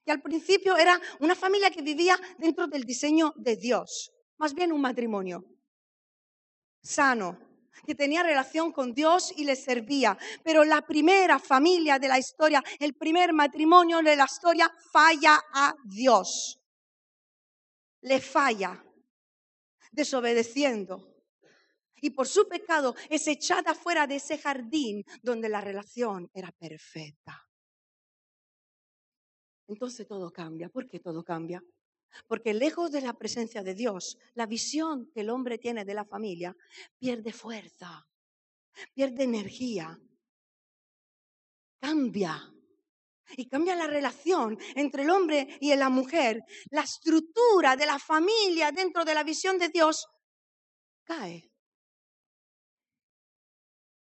Que 0.04 0.12
al 0.12 0.20
principio 0.20 0.76
era 0.76 1.00
una 1.20 1.34
familia 1.34 1.70
que 1.70 1.82
vivía 1.82 2.18
dentro 2.38 2.66
del 2.66 2.84
diseño 2.84 3.32
de 3.36 3.56
Dios, 3.56 4.12
más 4.38 4.54
bien 4.54 4.72
un 4.72 4.80
matrimonio 4.80 5.44
sano, 6.82 7.38
que 7.86 7.94
tenía 7.94 8.22
relación 8.22 8.72
con 8.72 8.92
Dios 8.92 9.32
y 9.36 9.44
le 9.44 9.56
servía. 9.56 10.16
Pero 10.42 10.64
la 10.64 10.82
primera 10.82 11.38
familia 11.38 11.98
de 11.98 12.08
la 12.08 12.18
historia, 12.18 12.62
el 12.78 12.94
primer 12.94 13.32
matrimonio 13.32 14.02
de 14.02 14.16
la 14.16 14.24
historia, 14.24 14.70
falla 14.92 15.40
a 15.52 15.74
Dios. 15.84 16.60
Le 18.02 18.20
falla, 18.20 18.82
desobedeciendo. 19.90 21.19
Y 22.00 22.10
por 22.10 22.26
su 22.26 22.48
pecado 22.48 22.94
es 23.08 23.26
echada 23.26 23.74
fuera 23.74 24.06
de 24.06 24.16
ese 24.16 24.38
jardín 24.38 25.04
donde 25.22 25.48
la 25.48 25.60
relación 25.60 26.30
era 26.34 26.52
perfecta. 26.52 27.46
Entonces 29.68 30.06
todo 30.06 30.32
cambia. 30.32 30.68
¿Por 30.68 30.88
qué 30.88 30.98
todo 30.98 31.22
cambia? 31.22 31.62
Porque 32.26 32.52
lejos 32.52 32.90
de 32.90 33.00
la 33.00 33.12
presencia 33.12 33.62
de 33.62 33.74
Dios, 33.74 34.18
la 34.34 34.46
visión 34.46 35.10
que 35.12 35.20
el 35.20 35.30
hombre 35.30 35.58
tiene 35.58 35.84
de 35.84 35.94
la 35.94 36.04
familia 36.04 36.56
pierde 36.98 37.32
fuerza, 37.32 38.06
pierde 38.92 39.24
energía, 39.24 39.98
cambia. 41.80 42.52
Y 43.36 43.48
cambia 43.48 43.76
la 43.76 43.86
relación 43.86 44.58
entre 44.74 45.04
el 45.04 45.10
hombre 45.10 45.56
y 45.60 45.72
la 45.76 45.88
mujer. 45.88 46.42
La 46.70 46.82
estructura 46.82 47.76
de 47.76 47.86
la 47.86 48.00
familia 48.00 48.72
dentro 48.72 49.04
de 49.04 49.14
la 49.14 49.22
visión 49.22 49.56
de 49.56 49.68
Dios 49.68 50.08
cae. 51.04 51.49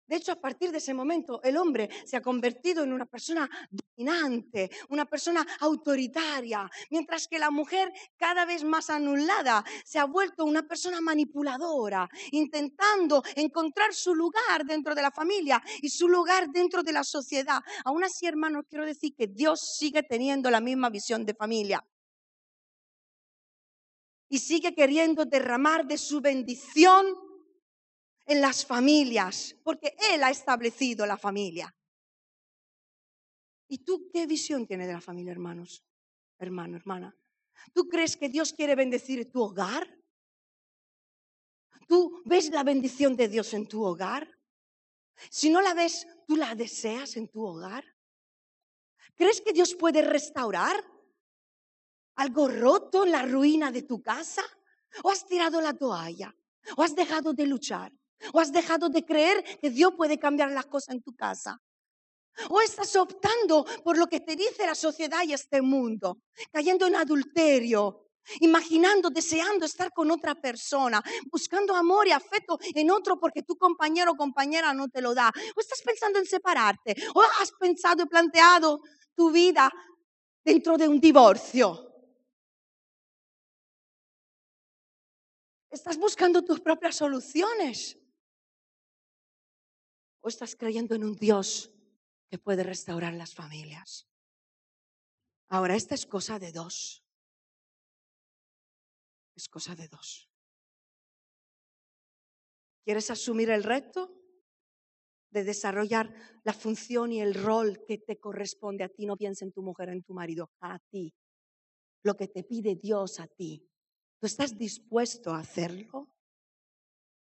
De 0.08 0.16
hecho, 0.16 0.32
a 0.32 0.40
partir 0.40 0.72
de 0.72 0.78
ese 0.78 0.94
momento, 0.94 1.42
el 1.44 1.58
hombre 1.58 1.90
se 2.06 2.16
ha 2.16 2.22
convertido 2.22 2.84
en 2.84 2.94
una 2.94 3.06
persona 3.06 3.50
dominante, 3.70 4.72
una 4.90 5.06
persona 5.06 5.46
autoritaria, 5.60 6.70
mientras 6.90 7.28
que 7.28 7.38
la 7.38 7.52
mujer, 7.52 7.92
cada 8.16 8.46
vez 8.46 8.64
más 8.64 8.90
anulada, 8.90 9.66
se 9.84 10.00
ha 10.00 10.06
vuelto 10.06 10.46
una 10.46 10.64
persona 10.64 11.02
manipuladora, 11.02 12.10
intentando 12.32 13.22
encontrar 13.36 13.94
su 13.94 14.16
lugar 14.16 14.64
dentro 14.66 14.96
de 14.96 15.02
la 15.02 15.12
familia 15.12 15.62
y 15.82 15.90
su 15.90 16.08
lugar 16.08 16.50
dentro 16.52 16.84
de 16.84 16.94
la 16.94 17.04
sociedad. 17.04 17.62
Aún 17.84 18.06
así, 18.06 18.26
hermanos, 18.26 18.64
quiero 18.70 18.86
decir 18.86 19.14
que 19.14 19.28
Dios 19.28 19.76
sigue 19.78 20.04
teniendo 20.04 20.50
la 20.50 20.62
misma 20.62 20.90
visión 20.90 21.26
de 21.26 21.34
familia. 21.34 21.86
Y 24.30 24.40
sigue 24.40 24.74
queriendo 24.74 25.26
derramar 25.26 25.86
de 25.86 25.98
su 25.98 26.22
bendición 26.22 27.27
en 28.28 28.42
las 28.42 28.66
familias, 28.66 29.56
porque 29.64 29.96
Él 30.12 30.22
ha 30.24 30.30
establecido 30.30 31.06
la 31.06 31.18
familia. 31.18 31.74
¿Y 33.70 33.80
tú 33.80 34.10
qué 34.12 34.28
visión 34.28 34.68
tienes 34.68 34.88
de 34.88 34.94
la 34.94 35.02
familia, 35.02 35.32
hermanos? 35.32 35.84
Hermano, 36.38 36.76
hermana. 36.76 37.18
¿Tú 37.74 37.88
crees 37.88 38.16
que 38.18 38.30
Dios 38.30 38.54
quiere 38.54 38.76
bendecir 38.76 39.32
tu 39.32 39.42
hogar? 39.42 39.88
¿Tú 41.88 42.22
ves 42.26 42.50
la 42.50 42.64
bendición 42.64 43.16
de 43.16 43.30
Dios 43.30 43.54
en 43.54 43.68
tu 43.68 43.84
hogar? 43.84 44.30
Si 45.30 45.50
no 45.50 45.62
la 45.62 45.74
ves, 45.74 46.06
¿tú 46.28 46.36
la 46.36 46.54
deseas 46.54 47.16
en 47.16 47.30
tu 47.30 47.46
hogar? 47.46 47.84
¿Crees 49.16 49.42
que 49.42 49.54
Dios 49.54 49.74
puede 49.74 50.02
restaurar 50.02 50.76
algo 52.16 52.50
roto 52.50 53.06
en 53.06 53.12
la 53.12 53.26
ruina 53.26 53.72
de 53.72 53.84
tu 53.84 54.02
casa? 54.02 54.44
¿O 55.04 55.10
has 55.10 55.26
tirado 55.26 55.62
la 55.62 55.74
toalla? 55.74 56.36
¿O 56.76 56.84
has 56.84 56.94
dejado 56.94 57.34
de 57.34 57.48
luchar? 57.48 57.92
¿O 58.34 58.40
has 58.40 58.52
dejado 58.52 58.90
de 58.90 59.06
creer 59.06 59.44
que 59.60 59.70
Dios 59.70 59.94
puede 59.96 60.20
cambiar 60.20 60.52
las 60.52 60.66
cosas 60.66 60.96
en 60.96 61.02
tu 61.02 61.16
casa? 61.16 61.62
¿O 62.50 62.62
estás 62.62 62.96
optando 62.96 63.66
por 63.84 63.98
lo 63.98 64.08
que 64.08 64.20
te 64.20 64.36
dice 64.36 64.66
la 64.66 64.76
sociedad 64.76 65.24
y 65.24 65.34
este 65.34 65.62
mundo, 65.62 66.20
cayendo 66.52 66.86
en 66.86 66.96
adulterio, 66.96 68.10
imaginando, 68.42 69.10
deseando 69.10 69.66
estar 69.66 69.92
con 69.92 70.12
otra 70.12 70.36
persona, 70.36 71.02
buscando 71.32 71.76
amor 71.76 72.08
y 72.08 72.12
afecto 72.12 72.60
en 72.76 72.92
otro 72.92 73.20
porque 73.20 73.44
tu 73.44 73.56
compañero 73.56 74.12
o 74.12 74.18
compañera 74.18 74.74
no 74.74 74.88
te 74.88 75.02
lo 75.02 75.16
da? 75.16 75.32
¿O 75.56 75.60
estás 75.60 75.82
pensando 75.82 76.20
en 76.20 76.26
separarte? 76.26 76.96
¿O 77.16 77.22
has 77.22 77.52
pensado 77.54 78.04
y 78.04 78.08
planteado 78.08 78.82
tu 79.16 79.32
vida 79.32 79.72
dentro 80.44 80.78
de 80.78 80.88
un 80.88 81.00
divorcio? 81.00 81.86
¿Estás 85.72 85.98
buscando 85.98 86.44
tus 86.44 86.60
propias 86.60 86.96
soluciones? 86.96 87.98
¿O 90.28 90.30
estás 90.30 90.58
creyendo 90.58 90.94
en 90.94 91.06
un 91.06 91.16
Dios 91.16 91.72
que 92.30 92.38
puede 92.38 92.62
restaurar 92.62 93.14
las 93.14 93.34
familias? 93.34 94.10
Ahora, 95.48 95.74
esta 95.74 95.96
es 95.96 96.06
cosa 96.06 96.38
de 96.38 96.52
dos. 96.52 97.02
Es 99.38 99.48
cosa 99.48 99.74
de 99.74 99.88
dos. 99.88 100.30
¿Quieres 102.84 103.10
asumir 103.10 103.50
el 103.52 103.64
reto 103.64 104.22
de 105.30 105.46
desarrollar 105.46 106.14
la 106.44 106.52
función 106.52 107.14
y 107.14 107.22
el 107.22 107.34
rol 107.34 107.86
que 107.88 107.98
te 107.98 108.20
corresponde 108.20 108.84
a 108.84 108.90
ti? 108.90 109.06
No 109.06 109.16
piensa 109.16 109.46
en 109.46 109.54
tu 109.54 109.62
mujer, 109.62 109.88
en 109.88 110.04
tu 110.04 110.14
marido, 110.14 110.52
a 110.60 110.78
ti. 110.78 111.16
Lo 112.04 112.18
que 112.18 112.28
te 112.28 112.44
pide 112.44 112.76
Dios 112.76 113.22
a 113.22 113.28
ti. 113.28 113.66
¿Tú 114.20 114.28
estás 114.28 114.58
dispuesto 114.58 115.32
a 115.32 115.40
hacerlo? 115.40 116.10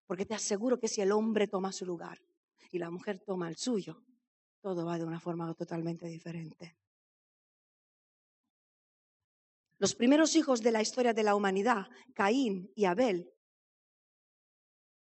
Porque 0.07 0.27
te 0.27 0.35
aseguro 0.35 0.79
que 0.79 0.87
si 0.87 1.01
el 1.01 1.11
hombre 1.11 1.49
toma 1.49 1.73
su 1.73 1.85
lugar 1.85 2.23
y 2.75 2.79
la 2.79 2.91
mujer 2.91 3.21
toma 3.21 3.49
el 3.49 3.57
suyo, 3.57 4.03
todo 4.61 4.85
va 4.85 4.99
de 4.99 5.05
una 5.05 5.21
forma 5.21 5.53
totalmente 5.55 6.07
diferente. 6.07 6.77
Los 9.79 9.95
primeros 9.95 10.35
hijos 10.35 10.61
de 10.61 10.73
la 10.73 10.83
historia 10.83 11.13
de 11.13 11.23
la 11.23 11.35
humanidad, 11.35 11.87
Caín 12.15 12.73
y 12.75 12.85
Abel, 12.85 13.33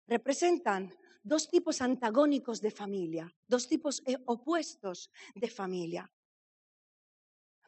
representan 0.07 0.93
dos 1.23 1.49
tipos 1.49 1.81
antagónicos 1.81 2.61
de 2.61 2.69
familia, 2.69 3.33
dos 3.47 3.67
tipos 3.67 4.03
eh, 4.05 4.17
opuestos 4.25 5.09
de 5.33 5.49
familia. 5.49 6.11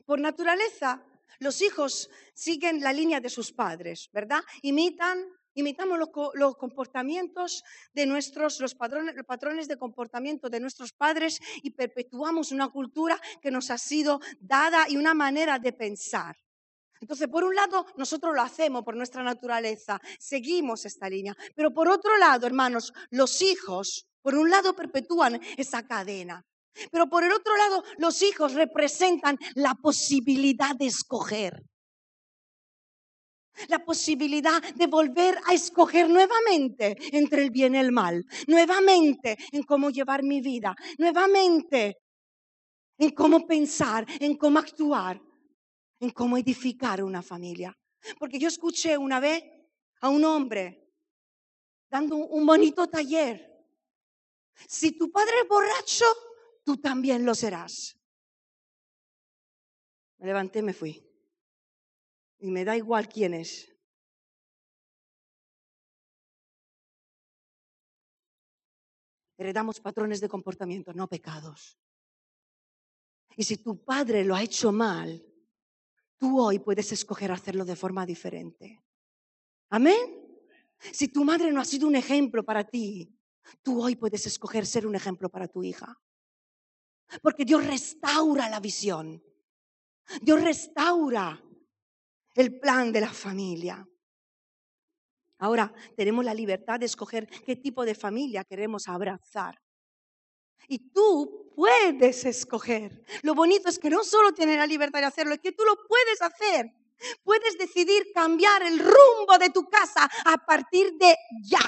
Por 0.05 0.19
naturaleza, 0.19 1.03
los 1.39 1.61
hijos 1.61 2.09
siguen 2.33 2.81
la 2.81 2.93
línea 2.93 3.19
de 3.19 3.29
sus 3.29 3.51
padres, 3.51 4.09
¿verdad? 4.11 4.43
Imitan, 4.61 5.25
imitamos 5.55 5.97
los, 5.97 6.55
comportamientos 6.57 7.63
de 7.93 8.05
nuestros, 8.05 8.59
los 8.59 8.75
patrones, 8.75 9.15
los 9.15 9.25
patrones 9.25 9.67
de 9.67 9.77
comportamiento 9.77 10.49
de 10.49 10.59
nuestros 10.59 10.93
padres 10.93 11.39
y 11.63 11.71
perpetuamos 11.71 12.51
una 12.51 12.69
cultura 12.69 13.19
que 13.41 13.51
nos 13.51 13.71
ha 13.71 13.77
sido 13.77 14.19
dada 14.39 14.85
y 14.87 14.97
una 14.97 15.13
manera 15.13 15.57
de 15.59 15.73
pensar. 15.73 16.37
Entonces, 17.01 17.27
por 17.27 17.43
un 17.43 17.55
lado, 17.55 17.85
nosotros 17.97 18.33
lo 18.33 18.41
hacemos 18.41 18.83
por 18.83 18.95
nuestra 18.95 19.21
naturaleza, 19.21 19.99
seguimos 20.17 20.85
esta 20.85 21.09
línea, 21.09 21.35
pero 21.55 21.73
por 21.73 21.89
otro 21.89 22.17
lado, 22.17 22.47
hermanos, 22.47 22.93
los 23.09 23.41
hijos, 23.41 24.07
por 24.21 24.35
un 24.35 24.49
lado, 24.49 24.75
perpetúan 24.75 25.39
esa 25.57 25.85
cadena. 25.85 26.43
Pero 26.91 27.07
por 27.07 27.23
el 27.23 27.31
otro 27.31 27.55
lado, 27.55 27.83
los 27.97 28.21
hijos 28.21 28.53
representan 28.53 29.37
la 29.53 29.75
posibilidad 29.75 30.75
de 30.75 30.87
escoger. 30.87 31.63
La 33.69 33.83
posibilidad 33.83 34.61
de 34.75 34.87
volver 34.87 35.37
a 35.45 35.53
escoger 35.53 36.09
nuevamente 36.09 36.97
entre 37.15 37.43
el 37.43 37.51
bien 37.51 37.75
y 37.75 37.79
el 37.79 37.91
mal, 37.91 38.25
nuevamente 38.47 39.37
en 39.51 39.63
cómo 39.63 39.89
llevar 39.89 40.23
mi 40.23 40.41
vida, 40.41 40.75
nuevamente 40.97 41.97
en 42.97 43.11
cómo 43.11 43.45
pensar, 43.45 44.05
en 44.19 44.37
cómo 44.37 44.59
actuar, 44.59 45.21
en 45.99 46.09
cómo 46.11 46.37
edificar 46.37 47.03
una 47.03 47.21
familia. 47.21 47.75
Porque 48.19 48.39
yo 48.39 48.47
escuché 48.47 48.97
una 48.97 49.19
vez 49.19 49.43
a 50.01 50.09
un 50.09 50.23
hombre 50.23 50.93
dando 51.89 52.15
un 52.15 52.45
bonito 52.45 52.87
taller. 52.87 53.51
Si 54.67 54.97
tu 54.97 55.11
padre 55.11 55.33
es 55.43 55.47
borracho, 55.47 56.05
tú 56.63 56.77
también 56.77 57.25
lo 57.25 57.35
serás. 57.35 57.97
Me 60.17 60.27
levanté 60.27 60.59
y 60.59 60.63
me 60.63 60.73
fui. 60.73 61.04
Y 62.39 62.51
me 62.51 62.65
da 62.65 62.75
igual 62.75 63.07
quién 63.07 63.33
es. 63.33 63.75
Heredamos 69.37 69.79
patrones 69.79 70.21
de 70.21 70.29
comportamiento, 70.29 70.93
no 70.93 71.07
pecados. 71.07 71.77
Y 73.35 73.43
si 73.43 73.57
tu 73.57 73.83
padre 73.83 74.23
lo 74.23 74.35
ha 74.35 74.43
hecho 74.43 74.71
mal, 74.71 75.23
tú 76.17 76.39
hoy 76.39 76.59
puedes 76.59 76.91
escoger 76.91 77.31
hacerlo 77.31 77.65
de 77.65 77.75
forma 77.75 78.05
diferente. 78.05 78.81
Amén. 79.69 80.25
Si 80.79 81.09
tu 81.09 81.23
madre 81.25 81.51
no 81.51 81.59
ha 81.59 81.65
sido 81.65 81.87
un 81.87 81.95
ejemplo 81.95 82.43
para 82.43 82.63
ti, 82.63 83.13
tú 83.61 83.83
hoy 83.83 83.95
puedes 83.95 84.25
escoger 84.25 84.65
ser 84.65 84.87
un 84.87 84.95
ejemplo 84.95 85.29
para 85.29 85.47
tu 85.47 85.63
hija. 85.63 85.99
Porque 87.21 87.45
Dios 87.45 87.65
restaura 87.65 88.49
la 88.49 88.59
visión. 88.59 89.21
Dios 90.21 90.41
restaura 90.41 91.43
el 92.35 92.59
plan 92.59 92.91
de 92.91 93.01
la 93.01 93.11
familia. 93.11 93.87
Ahora 95.39 95.73
tenemos 95.95 96.23
la 96.23 96.33
libertad 96.33 96.79
de 96.79 96.85
escoger 96.85 97.27
qué 97.27 97.55
tipo 97.55 97.83
de 97.83 97.95
familia 97.95 98.43
queremos 98.43 98.87
abrazar. 98.87 99.61
Y 100.67 100.91
tú 100.91 101.51
puedes 101.55 102.25
escoger. 102.25 103.03
Lo 103.23 103.33
bonito 103.33 103.69
es 103.69 103.79
que 103.79 103.89
no 103.89 104.03
solo 104.03 104.33
tienes 104.33 104.57
la 104.57 104.67
libertad 104.67 104.99
de 104.99 105.05
hacerlo, 105.05 105.33
es 105.33 105.41
que 105.41 105.51
tú 105.51 105.63
lo 105.63 105.75
puedes 105.87 106.21
hacer. 106.21 106.71
Puedes 107.23 107.57
decidir 107.57 108.11
cambiar 108.13 108.63
el 108.63 108.79
rumbo 108.79 109.37
de 109.39 109.49
tu 109.49 109.67
casa 109.69 110.09
a 110.25 110.37
partir 110.45 110.93
de 110.97 111.15
ya. 111.43 111.59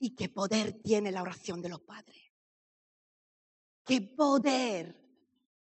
Y 0.00 0.14
qué 0.14 0.28
poder 0.28 0.80
tiene 0.82 1.12
la 1.12 1.22
oración 1.22 1.60
de 1.60 1.68
los 1.68 1.80
padres. 1.80 2.32
Qué 3.84 4.00
poder 4.00 5.07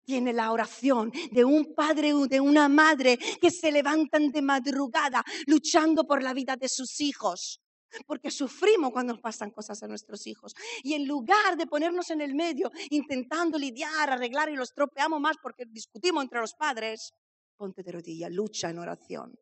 tiene 0.09 0.33
la 0.33 0.53
oración 0.53 1.13
de 1.33 1.45
un 1.45 1.75
padre 1.75 2.15
o 2.15 2.27
de 2.27 2.41
una 2.41 2.67
madre 2.67 3.19
que 3.19 3.51
se 3.51 3.71
levantan 3.71 4.33
de 4.33 4.41
madrugada 4.41 5.23
luchando 5.47 6.07
por 6.07 6.23
la 6.23 6.33
vida 6.33 6.57
de 6.57 6.67
sus 6.67 6.99
hijos. 7.03 7.61
Porque 8.07 8.31
sufrimos 8.31 8.91
cuando 8.91 9.13
nos 9.13 9.21
pasan 9.21 9.51
cosas 9.51 9.83
a 9.83 9.87
nuestros 9.87 10.27
hijos. 10.27 10.55
Y 10.83 10.95
en 10.95 11.07
lugar 11.07 11.59
de 11.59 11.67
ponernos 11.67 12.09
en 12.09 12.23
el 12.23 12.35
medio 12.35 12.71
intentando 12.89 13.59
lidiar, 13.59 14.09
arreglar 14.09 14.49
y 14.49 14.57
los 14.57 14.73
tropeamos 14.73 15.21
más 15.21 15.37
porque 15.43 15.67
discutimos 15.67 16.25
entre 16.25 16.41
los 16.41 16.55
padres, 16.55 17.13
ponte 17.59 17.83
de 17.83 17.93
rodillas, 17.93 18.33
lucha 18.33 18.71
en 18.71 18.79
oración. 18.79 19.39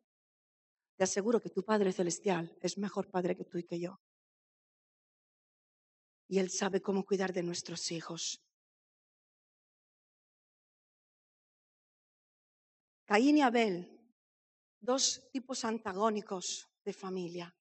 Te 0.97 1.05
aseguro 1.05 1.39
que 1.39 1.49
tu 1.49 1.63
Padre 1.63 1.93
Celestial 1.93 2.57
es 2.59 2.77
mejor 2.77 3.09
Padre 3.09 3.37
que 3.37 3.45
tú 3.45 3.57
y 3.57 3.63
que 3.63 3.79
yo 3.79 4.01
y 6.29 6.39
Él 6.39 6.49
sabe 6.49 6.81
cómo 6.81 7.05
cuidar 7.05 7.31
de 7.31 7.43
nuestros 7.43 7.91
hijos. 7.91 8.41
Caín 13.07 13.37
y 13.37 13.41
Abel, 13.41 13.89
dos 14.81 15.29
tipos 15.31 15.63
antagónicos 15.63 16.67
de 16.83 16.91
familia. 16.91 17.55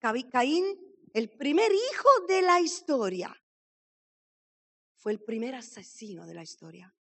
Caín, 0.00 0.64
el 1.12 1.28
primer 1.36 1.70
hijo 1.70 2.08
de 2.26 2.40
la 2.40 2.60
historia, 2.62 3.36
fue 4.94 5.12
el 5.12 5.20
primer 5.20 5.54
asesino 5.54 6.26
de 6.26 6.32
la 6.32 6.42
historia. 6.42 6.92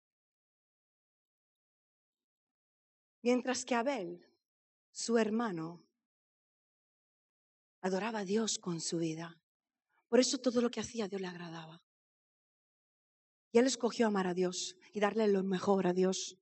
Mientras 3.22 3.64
que 3.64 3.76
Abel, 3.76 4.28
su 4.90 5.16
hermano, 5.16 5.80
adoraba 7.80 8.18
a 8.18 8.24
Dios 8.24 8.58
con 8.58 8.80
su 8.80 8.98
vida. 8.98 9.40
Por 10.08 10.18
eso 10.18 10.38
todo 10.38 10.60
lo 10.60 10.70
que 10.70 10.80
hacía 10.80 11.06
Dios 11.06 11.20
le 11.20 11.28
agradaba. 11.28 11.80
Y 13.52 13.58
él 13.58 13.66
escogió 13.66 14.08
amar 14.08 14.26
a 14.26 14.34
Dios 14.34 14.76
y 14.92 14.98
darle 14.98 15.28
lo 15.28 15.44
mejor 15.44 15.86
a 15.86 15.92
Dios. 15.92 16.36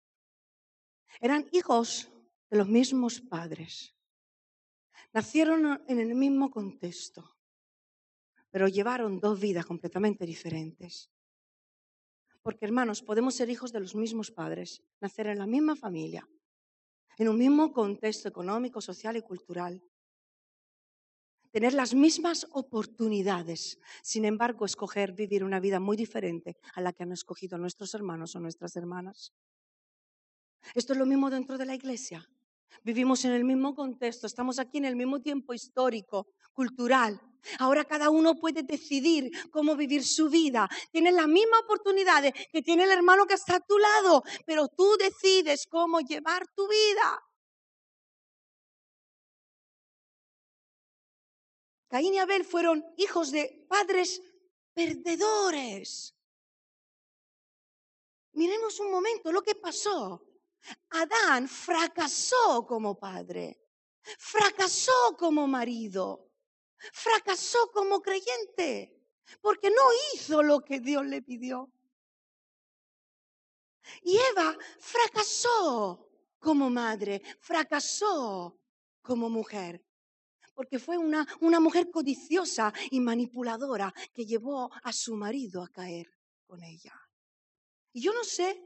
Eran 1.20 1.48
hijos 1.52 2.10
de 2.50 2.58
los 2.58 2.68
mismos 2.68 3.20
padres. 3.20 3.94
Nacieron 5.12 5.82
en 5.88 5.98
el 5.98 6.14
mismo 6.14 6.50
contexto, 6.50 7.36
pero 8.50 8.68
llevaron 8.68 9.20
dos 9.20 9.40
vidas 9.40 9.66
completamente 9.66 10.26
diferentes. 10.26 11.10
Porque 12.42 12.64
hermanos, 12.64 13.02
podemos 13.02 13.34
ser 13.34 13.50
hijos 13.50 13.72
de 13.72 13.80
los 13.80 13.94
mismos 13.94 14.30
padres, 14.30 14.82
nacer 15.00 15.28
en 15.28 15.38
la 15.38 15.46
misma 15.46 15.76
familia, 15.76 16.28
en 17.18 17.28
un 17.28 17.38
mismo 17.38 17.72
contexto 17.72 18.28
económico, 18.28 18.80
social 18.80 19.16
y 19.16 19.22
cultural, 19.22 19.82
tener 21.52 21.74
las 21.74 21.94
mismas 21.94 22.46
oportunidades, 22.52 23.78
sin 24.02 24.24
embargo, 24.24 24.64
escoger 24.64 25.12
vivir 25.12 25.44
una 25.44 25.60
vida 25.60 25.78
muy 25.78 25.96
diferente 25.96 26.56
a 26.74 26.80
la 26.80 26.92
que 26.92 27.02
han 27.02 27.12
escogido 27.12 27.58
nuestros 27.58 27.94
hermanos 27.94 28.34
o 28.34 28.40
nuestras 28.40 28.74
hermanas. 28.76 29.32
Esto 30.74 30.92
es 30.92 30.98
lo 30.98 31.06
mismo 31.06 31.30
dentro 31.30 31.58
de 31.58 31.66
la 31.66 31.74
iglesia. 31.74 32.28
Vivimos 32.82 33.24
en 33.24 33.32
el 33.32 33.44
mismo 33.44 33.74
contexto, 33.74 34.26
estamos 34.26 34.58
aquí 34.58 34.78
en 34.78 34.86
el 34.86 34.96
mismo 34.96 35.20
tiempo 35.20 35.54
histórico, 35.54 36.26
cultural. 36.52 37.20
Ahora 37.58 37.84
cada 37.84 38.10
uno 38.10 38.36
puede 38.36 38.62
decidir 38.62 39.30
cómo 39.50 39.76
vivir 39.76 40.04
su 40.04 40.28
vida. 40.28 40.68
Tienes 40.90 41.14
la 41.14 41.26
misma 41.26 41.58
oportunidad 41.60 42.22
que 42.52 42.62
tiene 42.62 42.84
el 42.84 42.90
hermano 42.90 43.26
que 43.26 43.34
está 43.34 43.56
a 43.56 43.60
tu 43.60 43.78
lado, 43.78 44.22
pero 44.46 44.68
tú 44.68 44.96
decides 44.98 45.66
cómo 45.68 46.00
llevar 46.00 46.46
tu 46.54 46.68
vida. 46.68 47.22
Caín 51.88 52.14
y 52.14 52.18
Abel 52.18 52.44
fueron 52.44 52.84
hijos 52.96 53.30
de 53.30 53.66
padres 53.68 54.22
perdedores. 54.72 56.14
Miremos 58.32 58.80
un 58.80 58.90
momento 58.90 59.30
lo 59.30 59.42
que 59.42 59.54
pasó. 59.54 60.31
Adán 60.90 61.48
fracasó 61.48 62.66
como 62.66 62.98
padre, 62.98 63.60
fracasó 64.18 65.16
como 65.18 65.46
marido, 65.46 66.30
fracasó 66.92 67.70
como 67.72 68.00
creyente, 68.00 68.96
porque 69.40 69.70
no 69.70 69.82
hizo 70.12 70.42
lo 70.42 70.60
que 70.60 70.80
Dios 70.80 71.06
le 71.06 71.22
pidió. 71.22 71.72
Y 74.02 74.16
Eva 74.16 74.56
fracasó 74.78 76.08
como 76.38 76.70
madre, 76.70 77.22
fracasó 77.40 78.58
como 79.02 79.28
mujer 79.28 79.84
porque 80.54 80.78
fue 80.78 80.98
una, 80.98 81.26
una 81.40 81.60
mujer 81.60 81.90
codiciosa 81.90 82.72
y 82.90 83.00
manipuladora 83.00 83.92
que 84.12 84.26
llevó 84.26 84.70
a 84.82 84.92
su 84.92 85.16
marido 85.16 85.62
a 85.62 85.68
caer 85.68 86.06
con 86.46 86.62
ella. 86.62 86.92
Y 87.92 88.02
yo 88.02 88.12
no 88.12 88.24
sé 88.24 88.62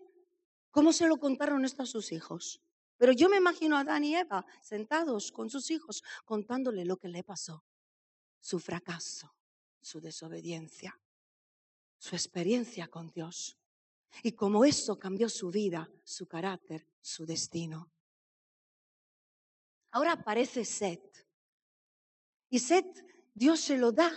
cómo 0.76 0.92
se 0.92 1.06
lo 1.06 1.16
contaron 1.16 1.64
esto 1.64 1.84
a 1.84 1.86
sus 1.86 2.12
hijos, 2.12 2.60
pero 2.98 3.10
yo 3.10 3.30
me 3.30 3.38
imagino 3.38 3.78
a 3.78 3.80
Adán 3.80 4.04
y 4.04 4.14
Eva 4.14 4.44
sentados 4.60 5.32
con 5.32 5.48
sus 5.48 5.70
hijos 5.70 6.02
contándole 6.26 6.84
lo 6.84 6.98
que 6.98 7.08
le 7.08 7.24
pasó, 7.24 7.64
su 8.40 8.58
fracaso, 8.58 9.34
su 9.80 10.02
desobediencia, 10.02 11.00
su 11.96 12.14
experiencia 12.14 12.88
con 12.88 13.10
Dios 13.10 13.56
y 14.22 14.32
cómo 14.32 14.66
eso 14.66 14.98
cambió 14.98 15.30
su 15.30 15.50
vida, 15.50 15.90
su 16.04 16.26
carácter, 16.26 16.86
su 17.00 17.24
destino. 17.24 17.90
Ahora 19.92 20.12
aparece 20.12 20.66
Seth 20.66 21.26
y 22.50 22.58
Seth, 22.58 23.02
Dios 23.32 23.60
se 23.60 23.78
lo 23.78 23.92
da 23.92 24.12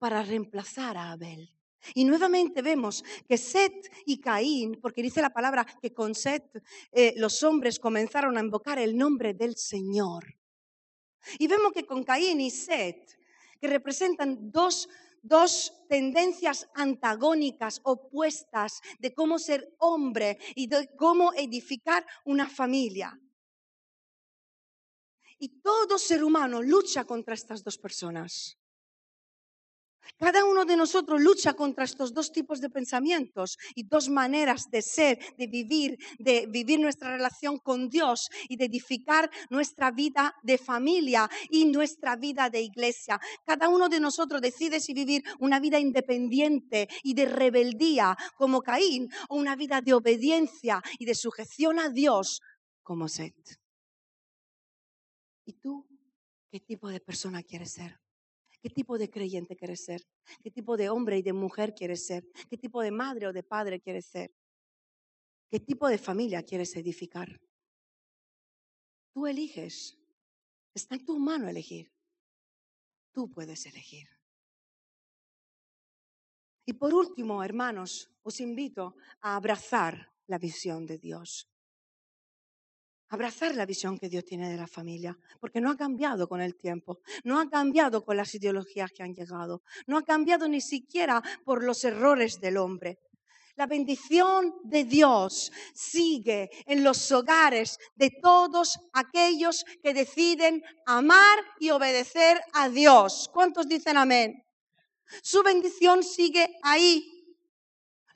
para 0.00 0.24
reemplazar 0.24 0.96
a 0.96 1.12
Abel. 1.12 1.56
Y 1.94 2.04
nuevamente 2.04 2.62
vemos 2.62 3.04
que 3.28 3.38
Seth 3.38 3.90
y 4.06 4.20
Caín, 4.20 4.78
porque 4.80 5.02
dice 5.02 5.22
la 5.22 5.32
palabra 5.32 5.66
que 5.80 5.92
con 5.92 6.14
Seth 6.14 6.62
eh, 6.92 7.14
los 7.16 7.42
hombres 7.42 7.78
comenzaron 7.78 8.36
a 8.36 8.40
invocar 8.40 8.78
el 8.78 8.96
nombre 8.96 9.34
del 9.34 9.56
Señor. 9.56 10.36
Y 11.38 11.46
vemos 11.46 11.72
que 11.72 11.84
con 11.84 12.04
Caín 12.04 12.40
y 12.40 12.50
Seth, 12.50 13.18
que 13.60 13.68
representan 13.68 14.50
dos, 14.50 14.88
dos 15.22 15.72
tendencias 15.88 16.68
antagónicas, 16.74 17.80
opuestas 17.84 18.80
de 18.98 19.12
cómo 19.12 19.38
ser 19.38 19.74
hombre 19.78 20.38
y 20.54 20.66
de 20.66 20.88
cómo 20.96 21.32
edificar 21.34 22.06
una 22.24 22.48
familia. 22.48 23.18
Y 25.38 25.60
todo 25.60 25.98
ser 25.98 26.22
humano 26.22 26.62
lucha 26.62 27.04
contra 27.04 27.34
estas 27.34 27.64
dos 27.64 27.78
personas. 27.78 28.59
Cada 30.18 30.44
uno 30.44 30.64
de 30.64 30.76
nosotros 30.76 31.20
lucha 31.20 31.54
contra 31.54 31.84
estos 31.84 32.12
dos 32.12 32.30
tipos 32.30 32.60
de 32.60 32.70
pensamientos 32.70 33.56
y 33.74 33.84
dos 33.84 34.08
maneras 34.08 34.70
de 34.70 34.82
ser, 34.82 35.18
de 35.38 35.46
vivir, 35.46 35.98
de 36.18 36.46
vivir 36.46 36.78
nuestra 36.78 37.10
relación 37.10 37.58
con 37.58 37.88
Dios 37.88 38.28
y 38.48 38.56
de 38.56 38.66
edificar 38.66 39.30
nuestra 39.48 39.90
vida 39.90 40.34
de 40.42 40.58
familia 40.58 41.28
y 41.48 41.64
nuestra 41.66 42.16
vida 42.16 42.50
de 42.50 42.60
iglesia. 42.60 43.18
Cada 43.46 43.68
uno 43.68 43.88
de 43.88 44.00
nosotros 44.00 44.40
decide 44.40 44.80
si 44.80 44.92
vivir 44.92 45.22
una 45.38 45.58
vida 45.58 45.78
independiente 45.78 46.88
y 47.02 47.14
de 47.14 47.26
rebeldía 47.26 48.16
como 48.36 48.60
Caín 48.60 49.08
o 49.28 49.36
una 49.36 49.56
vida 49.56 49.80
de 49.80 49.94
obediencia 49.94 50.82
y 50.98 51.04
de 51.04 51.14
sujeción 51.14 51.78
a 51.78 51.88
Dios 51.88 52.40
como 52.82 53.08
Seth. 53.08 53.58
¿Y 55.44 55.54
tú 55.54 55.86
qué 56.50 56.60
tipo 56.60 56.88
de 56.88 57.00
persona 57.00 57.42
quieres 57.42 57.72
ser? 57.72 58.00
¿Qué 58.62 58.68
tipo 58.68 58.98
de 58.98 59.08
creyente 59.08 59.56
quieres 59.56 59.84
ser? 59.84 60.06
¿Qué 60.42 60.50
tipo 60.50 60.76
de 60.76 60.90
hombre 60.90 61.18
y 61.18 61.22
de 61.22 61.32
mujer 61.32 61.74
quieres 61.74 62.06
ser? 62.06 62.28
¿Qué 62.48 62.58
tipo 62.58 62.82
de 62.82 62.90
madre 62.90 63.26
o 63.26 63.32
de 63.32 63.42
padre 63.42 63.80
quieres 63.80 64.06
ser? 64.06 64.34
¿Qué 65.50 65.60
tipo 65.60 65.88
de 65.88 65.98
familia 65.98 66.42
quieres 66.42 66.76
edificar? 66.76 67.40
Tú 69.12 69.26
eliges. 69.26 69.98
Está 70.74 70.94
en 70.94 71.04
tu 71.04 71.18
mano 71.18 71.48
elegir. 71.48 71.90
Tú 73.12 73.30
puedes 73.30 73.66
elegir. 73.66 74.08
Y 76.66 76.74
por 76.74 76.94
último, 76.94 77.42
hermanos, 77.42 78.12
os 78.22 78.40
invito 78.40 78.94
a 79.22 79.34
abrazar 79.34 80.12
la 80.26 80.38
visión 80.38 80.86
de 80.86 80.98
Dios 80.98 81.50
abrazar 83.10 83.54
la 83.54 83.66
visión 83.66 83.98
que 83.98 84.08
Dios 84.08 84.24
tiene 84.24 84.48
de 84.48 84.56
la 84.56 84.66
familia, 84.66 85.16
porque 85.40 85.60
no 85.60 85.70
ha 85.70 85.76
cambiado 85.76 86.28
con 86.28 86.40
el 86.40 86.56
tiempo, 86.56 87.00
no 87.24 87.38
ha 87.38 87.48
cambiado 87.48 88.04
con 88.04 88.16
las 88.16 88.34
ideologías 88.34 88.90
que 88.92 89.02
han 89.02 89.14
llegado, 89.14 89.62
no 89.86 89.98
ha 89.98 90.02
cambiado 90.02 90.48
ni 90.48 90.60
siquiera 90.60 91.22
por 91.44 91.62
los 91.62 91.84
errores 91.84 92.40
del 92.40 92.56
hombre. 92.56 92.98
La 93.56 93.66
bendición 93.66 94.54
de 94.64 94.84
Dios 94.84 95.52
sigue 95.74 96.48
en 96.66 96.82
los 96.82 97.12
hogares 97.12 97.78
de 97.94 98.10
todos 98.22 98.78
aquellos 98.92 99.64
que 99.82 99.92
deciden 99.92 100.62
amar 100.86 101.38
y 101.58 101.70
obedecer 101.70 102.40
a 102.54 102.70
Dios. 102.70 103.28
¿Cuántos 103.32 103.68
dicen 103.68 103.98
amén? 103.98 104.42
Su 105.22 105.42
bendición 105.42 106.02
sigue 106.02 106.56
ahí. 106.62 107.19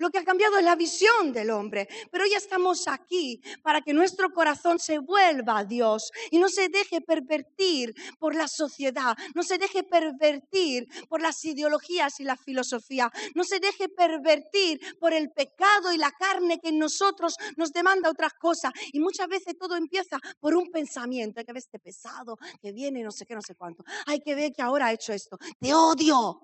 Lo 0.04 0.10
que 0.10 0.18
ha 0.18 0.24
cambiado 0.24 0.58
es 0.58 0.64
la 0.66 0.76
visión 0.76 1.32
del 1.32 1.48
hombre. 1.48 1.88
Pero 2.10 2.26
ya 2.26 2.36
estamos 2.36 2.86
aquí 2.88 3.40
para 3.62 3.80
que 3.80 3.94
nuestro 3.94 4.34
corazón 4.34 4.78
se 4.78 4.98
vuelva 4.98 5.60
a 5.60 5.64
Dios 5.64 6.12
y 6.30 6.38
no 6.38 6.50
se 6.50 6.68
deje 6.68 7.00
pervertir 7.00 7.94
por 8.18 8.34
la 8.34 8.46
sociedad, 8.46 9.16
no 9.34 9.42
se 9.42 9.56
deje 9.56 9.82
pervertir 9.82 10.86
por 11.08 11.22
las 11.22 11.42
ideologías 11.46 12.20
y 12.20 12.24
la 12.24 12.36
filosofía, 12.36 13.10
no 13.34 13.44
se 13.44 13.60
deje 13.60 13.88
pervertir 13.88 14.78
por 15.00 15.14
el 15.14 15.30
pecado 15.30 15.90
y 15.90 15.96
la 15.96 16.10
carne 16.10 16.60
que 16.60 16.68
en 16.68 16.78
nosotros 16.78 17.36
nos 17.56 17.72
demanda 17.72 18.10
otras 18.10 18.34
cosas. 18.34 18.72
Y 18.92 19.00
muchas 19.00 19.26
veces 19.26 19.56
todo 19.58 19.74
empieza 19.74 20.18
por 20.38 20.54
un 20.54 20.70
pensamiento. 20.70 21.40
Hay 21.40 21.46
que 21.46 21.54
ver 21.54 21.62
este 21.62 21.78
pesado 21.78 22.36
que 22.60 22.72
viene, 22.72 23.02
no 23.02 23.10
sé 23.10 23.24
qué, 23.24 23.34
no 23.34 23.40
sé 23.40 23.54
cuánto. 23.54 23.84
Hay 24.04 24.20
que 24.20 24.34
ver 24.34 24.52
que 24.52 24.60
ahora 24.60 24.88
ha 24.88 24.92
hecho 24.92 25.14
esto. 25.14 25.38
Te 25.58 25.72
odio. 25.72 26.42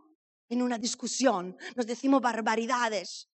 En 0.49 0.63
una 0.63 0.79
discusión 0.79 1.57
nos 1.77 1.87
decimos 1.87 2.21
barbaridades. 2.21 3.30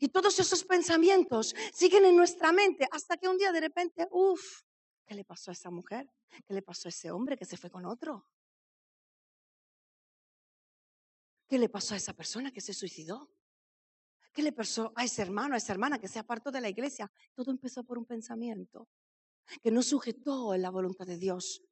Y 0.00 0.08
todos 0.08 0.38
esos 0.38 0.64
pensamientos 0.64 1.54
siguen 1.72 2.04
en 2.04 2.16
nuestra 2.16 2.52
mente 2.52 2.88
hasta 2.90 3.16
que 3.16 3.28
un 3.28 3.38
día 3.38 3.52
de 3.52 3.60
repente, 3.60 4.08
uff, 4.10 4.62
¿qué 5.06 5.14
le 5.14 5.24
pasó 5.24 5.50
a 5.50 5.54
esa 5.54 5.70
mujer? 5.70 6.10
¿Qué 6.46 6.54
le 6.54 6.62
pasó 6.62 6.88
a 6.88 6.90
ese 6.90 7.10
hombre 7.10 7.36
que 7.36 7.44
se 7.44 7.56
fue 7.56 7.70
con 7.70 7.84
otro? 7.86 8.26
¿Qué 11.48 11.58
le 11.58 11.68
pasó 11.68 11.94
a 11.94 11.96
esa 11.96 12.14
persona 12.14 12.50
que 12.50 12.60
se 12.60 12.74
suicidó? 12.74 13.30
¿Qué 14.32 14.42
le 14.42 14.52
pasó 14.52 14.92
a 14.96 15.04
ese 15.04 15.22
hermano, 15.22 15.54
a 15.54 15.58
esa 15.58 15.72
hermana 15.72 16.00
que 16.00 16.08
se 16.08 16.18
apartó 16.18 16.50
de 16.50 16.60
la 16.60 16.68
iglesia? 16.68 17.10
Todo 17.34 17.52
empezó 17.52 17.84
por 17.84 17.98
un 17.98 18.04
pensamiento 18.04 18.88
que 19.62 19.70
no 19.70 19.82
sujetó 19.82 20.54
en 20.54 20.62
la 20.62 20.70
voluntad 20.70 21.06
de 21.06 21.18
Dios, 21.18 21.62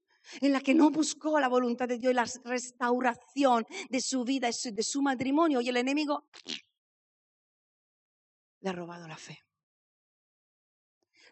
en 0.41 0.53
la 0.53 0.61
que 0.61 0.75
no 0.75 0.91
buscó 0.91 1.41
la 1.41 1.49
voluntad 1.49 1.89
de 1.89 1.99
Dios 1.99 2.13
y 2.13 2.15
la 2.15 2.27
restauración 2.45 3.67
de 3.91 4.01
su 4.01 4.25
vida, 4.25 4.49
de 4.49 4.83
su 4.83 5.03
matrimonio. 5.03 5.61
Y 5.61 5.71
el 5.71 5.77
enemigo 5.79 6.29
le 8.63 8.71
ha 8.71 8.73
robado 8.73 9.07
la 9.07 9.17
fe. 9.17 9.39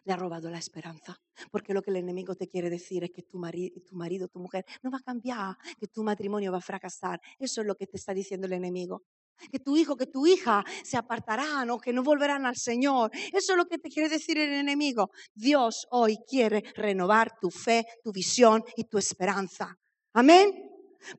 Le 0.03 0.13
ha 0.13 0.17
robado 0.17 0.49
la 0.49 0.57
esperanza. 0.57 1.19
Porque 1.51 1.73
lo 1.73 1.81
que 1.81 1.91
el 1.91 1.97
enemigo 1.97 2.35
te 2.35 2.47
quiere 2.47 2.69
decir 2.69 3.03
es 3.03 3.11
que 3.11 3.23
tu, 3.23 3.39
tu 3.85 3.95
marido, 3.95 4.27
tu 4.27 4.39
mujer, 4.39 4.65
no 4.83 4.91
va 4.91 4.97
a 4.97 5.03
cambiar, 5.03 5.57
que 5.79 5.87
tu 5.87 6.03
matrimonio 6.03 6.51
va 6.51 6.57
a 6.57 6.61
fracasar. 6.61 7.19
Eso 7.39 7.61
es 7.61 7.67
lo 7.67 7.75
que 7.75 7.87
te 7.87 7.97
está 7.97 8.13
diciendo 8.13 8.47
el 8.47 8.53
enemigo. 8.53 9.03
Que 9.51 9.59
tu 9.59 9.75
hijo, 9.75 9.95
que 9.95 10.07
tu 10.07 10.27
hija 10.27 10.63
se 10.83 10.97
apartarán 10.97 11.69
o 11.71 11.79
que 11.79 11.93
no 11.93 12.03
volverán 12.03 12.45
al 12.45 12.57
Señor. 12.57 13.11
Eso 13.13 13.53
es 13.53 13.57
lo 13.57 13.65
que 13.65 13.77
te 13.77 13.89
quiere 13.89 14.09
decir 14.09 14.37
el 14.37 14.53
enemigo. 14.53 15.11
Dios 15.33 15.87
hoy 15.91 16.17
quiere 16.27 16.63
renovar 16.75 17.39
tu 17.39 17.49
fe, 17.49 17.85
tu 18.03 18.11
visión 18.11 18.63
y 18.75 18.83
tu 18.83 18.97
esperanza. 18.97 19.75
Amén. 20.13 20.51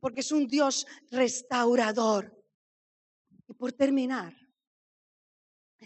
Porque 0.01 0.21
es 0.21 0.31
un 0.31 0.47
Dios 0.47 0.87
restaurador. 1.11 2.33
Y 3.49 3.55
por 3.55 3.73
terminar, 3.73 4.42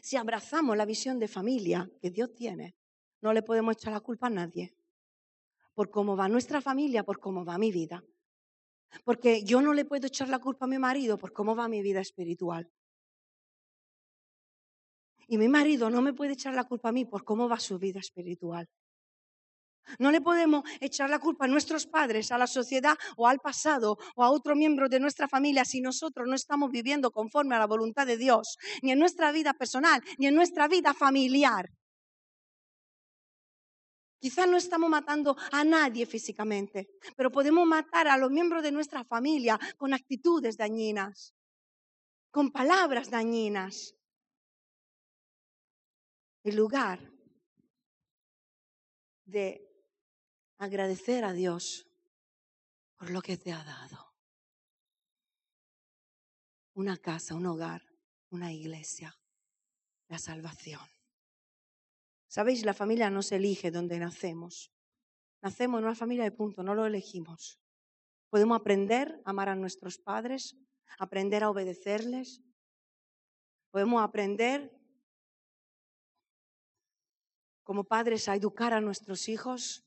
si 0.03 0.17
abrazamos 0.17 0.77
la 0.77 0.85
visión 0.85 1.19
de 1.19 1.29
familia 1.29 1.89
que 2.01 2.11
Dios 2.11 2.35
tiene, 2.35 2.77
no 3.23 3.33
le 3.33 3.43
podemos 3.43 3.77
echar 3.77 3.93
la 3.93 4.01
culpa 4.01 4.27
a 4.27 4.31
nadie. 4.31 4.75
Por 5.75 5.91
cómo 5.91 6.17
va 6.17 6.29
nuestra 6.29 6.61
familia, 6.61 7.03
por 7.03 7.19
cómo 7.19 7.45
va 7.45 7.59
mi 7.59 7.73
vida. 7.73 8.03
Porque 9.05 9.43
yo 9.45 9.61
no 9.61 9.73
le 9.73 9.85
puedo 9.85 10.07
echar 10.07 10.29
la 10.29 10.39
culpa 10.39 10.65
a 10.65 10.69
mi 10.69 10.79
marido 10.79 11.19
por 11.19 11.33
cómo 11.33 11.55
va 11.55 11.69
mi 11.69 11.83
vida 11.83 12.01
espiritual. 12.01 12.71
Y 15.29 15.39
mi 15.39 15.49
marido 15.49 15.91
no 15.91 16.03
me 16.03 16.13
puede 16.13 16.35
echar 16.35 16.55
la 16.55 16.65
culpa 16.65 16.91
a 16.91 16.93
mí 16.93 17.05
por 17.05 17.25
cómo 17.25 17.49
va 17.49 17.59
su 17.59 17.79
vida 17.79 18.01
espiritual. 18.01 18.69
No 19.99 20.11
le 20.11 20.21
podemos 20.21 20.65
echar 20.81 21.11
la 21.11 21.19
culpa 21.19 21.45
a 21.45 21.49
nuestros 21.49 21.87
padres, 21.87 22.33
a 22.33 22.39
la 22.39 22.47
sociedad 22.47 22.97
o 23.17 23.27
al 23.27 23.39
pasado 23.39 23.99
o 24.15 24.25
a 24.25 24.31
otro 24.31 24.57
miembro 24.57 24.89
de 24.89 25.01
nuestra 25.01 25.29
familia 25.29 25.65
si 25.65 25.81
nosotros 25.81 26.27
no 26.29 26.35
estamos 26.35 26.71
viviendo 26.71 27.11
conforme 27.11 27.55
a 27.55 27.59
la 27.59 27.67
voluntad 27.67 28.07
de 28.07 28.17
Dios, 28.17 28.59
ni 28.83 28.93
en 28.93 28.99
nuestra 28.99 29.33
vida 29.33 29.55
personal, 29.55 30.03
ni 30.19 30.27
en 30.27 30.35
nuestra 30.35 30.69
vida 30.69 30.95
familiar. 30.95 31.71
Quizás 34.19 34.49
no 34.49 34.57
estamos 34.57 34.91
matando 34.91 35.37
a 35.53 35.63
nadie 35.63 36.07
físicamente, 36.07 36.89
pero 37.17 37.31
podemos 37.31 37.67
matar 37.67 38.09
a 38.09 38.17
los 38.17 38.31
miembros 38.31 38.63
de 38.63 38.73
nuestra 38.73 39.05
familia 39.05 39.59
con 39.77 39.93
actitudes 39.93 40.57
dañinas, 40.57 41.35
con 42.31 42.51
palabras 42.51 43.11
dañinas. 43.11 43.95
En 46.43 46.57
lugar 46.57 47.13
de 49.27 49.67
agradecer 50.59 51.25
a 51.25 51.33
Dios 51.33 51.87
por 52.97 53.11
lo 53.11 53.23
que 53.23 53.37
te 53.37 53.53
ha 53.53 53.63
dado. 53.63 54.15
Una 56.75 56.97
casa, 56.97 57.35
un 57.35 57.47
hogar, 57.47 57.83
una 58.31 58.53
iglesia, 58.53 59.19
la 60.09 60.19
salvación. 60.19 60.87
Sabéis, 62.29 62.65
la 62.65 62.75
familia 62.75 63.09
no 63.09 63.23
se 63.23 63.37
elige 63.37 63.71
donde 63.71 63.99
nacemos. 63.99 64.73
Nacemos 65.41 65.79
en 65.79 65.85
una 65.85 65.95
familia 65.95 66.25
de 66.25 66.33
punto, 66.33 66.63
no 66.63 66.75
lo 66.75 66.87
elegimos. 66.87 67.61
Podemos 68.29 68.61
aprender 68.61 69.23
a 69.25 69.31
amar 69.31 69.49
a 69.49 69.55
nuestros 69.55 69.99
padres, 69.99 70.57
aprender 70.99 71.45
a 71.45 71.51
obedecerles. 71.51 72.43
Podemos 73.71 74.03
aprender 74.03 74.73
como 77.63 77.85
padres 77.85 78.29
a 78.29 78.37
educar 78.37 78.73
a 78.73 78.81
nuestros 78.81 79.29
hijos. 79.29 79.86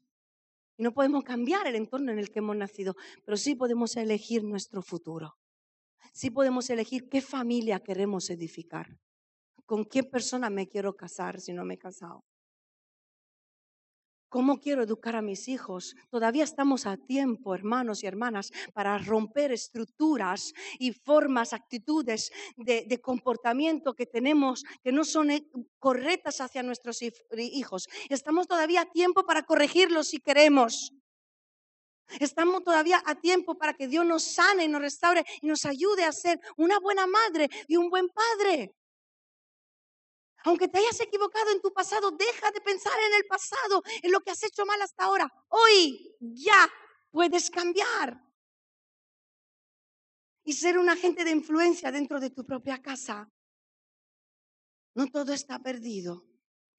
Y 0.80 0.84
no 0.84 0.94
podemos 0.94 1.26
cambiar 1.26 1.68
el 1.68 1.76
entorno 1.76 2.14
en 2.14 2.20
el 2.20 2.32
que 2.32 2.40
hemos 2.40 2.56
nacido, 2.56 2.96
pero 3.26 3.36
sí 3.36 3.54
podemos 3.54 3.98
elegir 3.98 4.46
nuestro 4.46 4.82
futuro. 4.82 5.38
Sí 6.14 6.30
podemos 6.30 6.70
elegir 6.70 7.10
qué 7.10 7.22
familia 7.22 7.82
queremos 7.82 8.30
edificar. 8.30 8.98
¿Con 9.66 9.84
qué 9.84 10.04
persona 10.04 10.50
me 10.50 10.70
quiero 10.70 10.96
casar 10.96 11.42
si 11.42 11.52
no 11.52 11.66
me 11.66 11.74
he 11.74 11.78
casado? 11.78 12.24
¿Cómo 14.30 14.60
quiero 14.60 14.84
educar 14.84 15.16
a 15.16 15.24
mis 15.24 15.48
hijos? 15.48 15.96
Todavía 16.12 16.44
estamos 16.44 16.86
a 16.86 16.98
tiempo, 16.98 17.56
hermanos 17.56 18.04
y 18.04 18.08
hermanas, 18.08 18.52
para 18.74 18.96
romper 19.00 19.52
estructuras 19.52 20.54
y 20.78 20.94
formas, 20.94 21.52
actitudes 21.52 22.32
de, 22.56 23.02
comportamiento 23.02 23.96
que 23.96 24.06
tenemos 24.06 24.64
que 24.84 24.92
no 24.92 25.04
son 25.04 25.32
eh, 25.32 25.48
correctas 25.80 26.42
hacia 26.42 26.62
nuestros 26.62 27.00
hijos. 27.02 27.88
Estamos 28.08 28.48
todavía 28.48 28.82
a 28.82 28.92
tiempo 28.92 29.26
para 29.26 29.44
corregirlos 29.44 30.10
si 30.10 30.20
queremos. 30.20 30.94
Estamos 32.20 32.64
todavía 32.64 33.02
a 33.06 33.16
tiempo 33.16 33.56
para 33.56 33.74
que 33.74 33.88
Dios 33.88 34.06
nos 34.06 34.24
sane, 34.24 34.68
nos 34.68 34.82
restaure 34.82 35.24
y 35.42 35.48
nos 35.48 35.66
ayude 35.66 36.04
a 36.04 36.12
ser 36.12 36.40
una 36.56 36.80
buena 36.80 37.08
madre 37.08 37.50
y 37.68 37.78
un 37.78 37.90
buen 37.90 38.10
padre. 38.10 38.76
Aunque 40.46 40.68
te 40.68 40.80
hayas 40.80 41.00
equivocado 41.02 41.52
en 41.52 41.62
tu 41.62 41.74
pasado, 41.74 42.12
deja 42.12 42.52
de 42.52 42.62
pensar 42.62 42.94
en 43.08 43.16
el 43.16 43.26
pasado, 43.26 43.84
en 44.02 44.12
lo 44.12 44.22
que 44.22 44.32
has 44.32 44.44
hecho 44.44 44.66
mal 44.66 44.82
hasta 44.82 45.04
ahora. 45.04 45.32
Hoy 45.50 46.16
ya 46.20 46.70
puedes 47.12 47.50
cambiar 47.50 48.22
y 50.44 50.54
ser 50.54 50.78
un 50.78 50.90
agente 50.90 51.24
de 51.24 51.32
influencia 51.32 51.92
dentro 51.92 52.20
de 52.20 52.30
tu 52.30 52.46
propia 52.46 52.82
casa. 52.82 53.30
No 54.96 55.08
todo 55.08 55.34
está 55.34 55.60
perdido. 55.60 56.26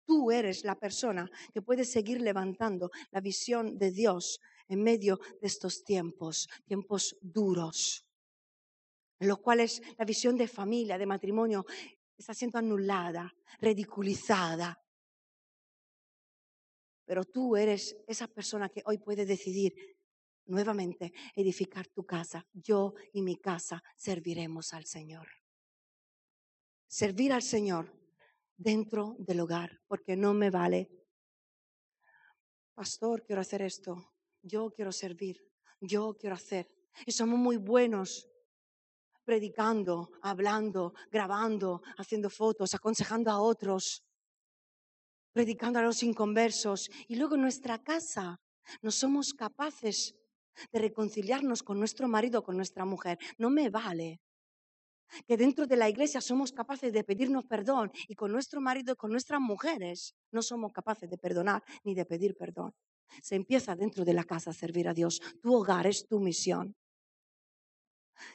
Tú 0.04 0.32
eres 0.32 0.64
la 0.64 0.74
persona 0.74 1.30
que 1.52 1.62
puede 1.62 1.84
seguir 1.84 2.20
levantando 2.20 2.90
la 3.12 3.20
visión 3.20 3.78
de 3.78 3.92
Dios 3.92 4.40
en 4.66 4.82
medio 4.82 5.20
de 5.40 5.46
estos 5.46 5.84
tiempos, 5.84 6.48
tiempos 6.66 7.16
duros, 7.20 8.06
en 9.20 9.28
los 9.28 9.38
cuales 9.38 9.82
la 9.98 10.04
visión 10.04 10.36
de 10.36 10.48
familia, 10.48 10.98
de 10.98 11.06
matrimonio, 11.06 11.64
está 12.20 12.34
siendo 12.34 12.58
anulada, 12.58 13.34
ridiculizada. 13.60 14.78
Pero 17.04 17.24
tú 17.24 17.56
eres 17.56 17.96
esa 18.06 18.28
persona 18.28 18.68
que 18.68 18.82
hoy 18.84 18.98
puede 18.98 19.24
decidir 19.24 19.74
nuevamente 20.46 21.12
edificar 21.34 21.88
tu 21.88 22.04
casa. 22.04 22.46
Yo 22.52 22.94
y 23.12 23.22
mi 23.22 23.36
casa 23.36 23.82
serviremos 23.96 24.72
al 24.74 24.84
Señor. 24.84 25.28
Servir 26.86 27.32
al 27.32 27.42
Señor 27.42 27.92
dentro 28.56 29.16
del 29.18 29.40
hogar, 29.40 29.80
porque 29.86 30.16
no 30.16 30.34
me 30.34 30.50
vale. 30.50 30.90
Pastor, 32.74 33.24
quiero 33.24 33.40
hacer 33.40 33.62
esto. 33.62 34.12
Yo 34.42 34.70
quiero 34.70 34.92
servir. 34.92 35.42
Yo 35.80 36.16
quiero 36.18 36.34
hacer. 36.34 36.70
Y 37.06 37.12
somos 37.12 37.38
muy 37.38 37.56
buenos 37.56 38.29
predicando, 39.24 40.10
hablando, 40.22 40.94
grabando, 41.10 41.82
haciendo 41.96 42.30
fotos, 42.30 42.74
aconsejando 42.74 43.30
a 43.30 43.40
otros, 43.40 44.02
predicando 45.32 45.78
a 45.78 45.82
los 45.82 46.02
inconversos. 46.02 46.90
Y 47.08 47.16
luego 47.16 47.34
en 47.34 47.42
nuestra 47.42 47.82
casa 47.82 48.40
no 48.82 48.90
somos 48.90 49.34
capaces 49.34 50.14
de 50.72 50.78
reconciliarnos 50.78 51.62
con 51.62 51.78
nuestro 51.78 52.08
marido, 52.08 52.42
con 52.42 52.56
nuestra 52.56 52.84
mujer. 52.84 53.18
No 53.38 53.50
me 53.50 53.70
vale 53.70 54.20
que 55.26 55.36
dentro 55.36 55.66
de 55.66 55.76
la 55.76 55.88
iglesia 55.88 56.20
somos 56.20 56.52
capaces 56.52 56.92
de 56.92 57.04
pedirnos 57.04 57.44
perdón 57.46 57.90
y 58.08 58.14
con 58.14 58.30
nuestro 58.30 58.60
marido 58.60 58.92
y 58.92 58.96
con 58.96 59.10
nuestras 59.10 59.40
mujeres 59.40 60.14
no 60.30 60.42
somos 60.42 60.72
capaces 60.72 61.10
de 61.10 61.18
perdonar 61.18 61.64
ni 61.84 61.94
de 61.94 62.04
pedir 62.04 62.36
perdón. 62.36 62.74
Se 63.22 63.34
empieza 63.34 63.74
dentro 63.74 64.04
de 64.04 64.14
la 64.14 64.24
casa 64.24 64.50
a 64.50 64.54
servir 64.54 64.88
a 64.88 64.94
Dios. 64.94 65.20
Tu 65.42 65.52
hogar 65.52 65.86
es 65.86 66.06
tu 66.06 66.20
misión. 66.20 66.76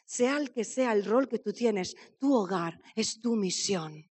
Sea 0.05 0.37
el 0.37 0.51
que 0.51 0.63
sea 0.63 0.93
el 0.93 1.05
rol 1.05 1.27
que 1.27 1.39
tú 1.39 1.53
tienes, 1.53 1.95
tu 2.17 2.33
hogar 2.33 2.81
es 2.95 3.19
tu 3.19 3.35
misión. 3.35 4.09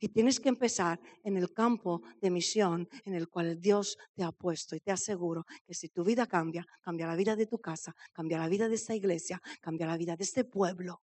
Y 0.00 0.08
tienes 0.08 0.38
que 0.38 0.50
empezar 0.50 1.00
en 1.22 1.36
el 1.36 1.52
campo 1.52 2.02
de 2.20 2.30
misión 2.30 2.88
en 3.04 3.14
el 3.14 3.28
cual 3.28 3.58
Dios 3.60 3.96
te 4.12 4.22
ha 4.22 4.32
puesto. 4.32 4.76
Y 4.76 4.80
te 4.80 4.92
aseguro 4.92 5.46
que 5.66 5.72
si 5.72 5.88
tu 5.88 6.04
vida 6.04 6.26
cambia, 6.26 6.66
cambia 6.82 7.06
la 7.06 7.16
vida 7.16 7.36
de 7.36 7.46
tu 7.46 7.58
casa, 7.58 7.94
cambia 8.12 8.38
la 8.38 8.48
vida 8.48 8.68
de 8.68 8.74
esta 8.74 8.94
iglesia, 8.94 9.40
cambia 9.60 9.86
la 9.86 9.96
vida 9.96 10.14
de 10.14 10.24
este 10.24 10.44
pueblo. 10.44 11.02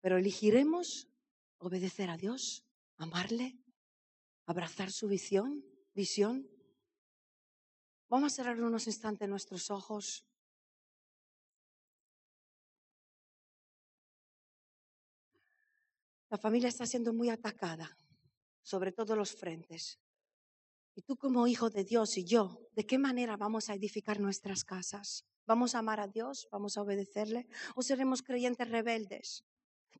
Pero 0.00 0.18
elegiremos 0.18 1.08
obedecer 1.58 2.10
a 2.10 2.16
Dios, 2.16 2.64
amarle, 2.96 3.58
abrazar 4.46 4.90
su 4.90 5.08
visión, 5.08 5.64
visión 5.94 6.48
Vamos 8.08 8.32
a 8.32 8.36
cerrar 8.36 8.60
unos 8.60 8.86
instantes 8.86 9.28
nuestros 9.28 9.70
ojos. 9.70 10.24
La 16.30 16.38
familia 16.38 16.68
está 16.68 16.84
siendo 16.84 17.12
muy 17.12 17.30
atacada, 17.30 17.96
sobre 18.62 18.92
todos 18.92 19.16
los 19.16 19.34
frentes. 19.34 20.00
Y 20.94 21.02
tú 21.02 21.16
como 21.16 21.46
hijo 21.46 21.70
de 21.70 21.84
Dios 21.84 22.16
y 22.18 22.24
yo, 22.24 22.60
¿de 22.72 22.86
qué 22.86 22.98
manera 22.98 23.36
vamos 23.36 23.68
a 23.68 23.74
edificar 23.74 24.20
nuestras 24.20 24.64
casas? 24.64 25.24
¿Vamos 25.46 25.74
a 25.74 25.78
amar 25.78 26.00
a 26.00 26.08
Dios? 26.08 26.48
¿Vamos 26.50 26.76
a 26.76 26.82
obedecerle? 26.82 27.46
¿O 27.74 27.82
seremos 27.82 28.22
creyentes 28.22 28.68
rebeldes? 28.68 29.44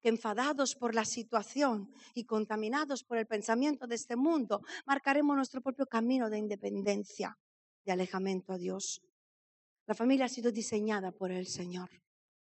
Que 0.00 0.08
enfadados 0.08 0.74
por 0.74 0.94
la 0.94 1.04
situación 1.04 1.92
y 2.14 2.24
contaminados 2.24 3.02
por 3.04 3.18
el 3.18 3.26
pensamiento 3.26 3.86
de 3.86 3.94
este 3.94 4.16
mundo, 4.16 4.62
marcaremos 4.86 5.36
nuestro 5.36 5.62
propio 5.62 5.86
camino 5.86 6.30
de 6.30 6.38
independencia 6.38 7.38
de 7.84 7.92
alejamiento 7.92 8.52
a 8.52 8.58
Dios. 8.58 9.02
La 9.86 9.94
familia 9.94 10.26
ha 10.26 10.28
sido 10.28 10.50
diseñada 10.50 11.12
por 11.12 11.30
el 11.30 11.46
Señor 11.46 11.90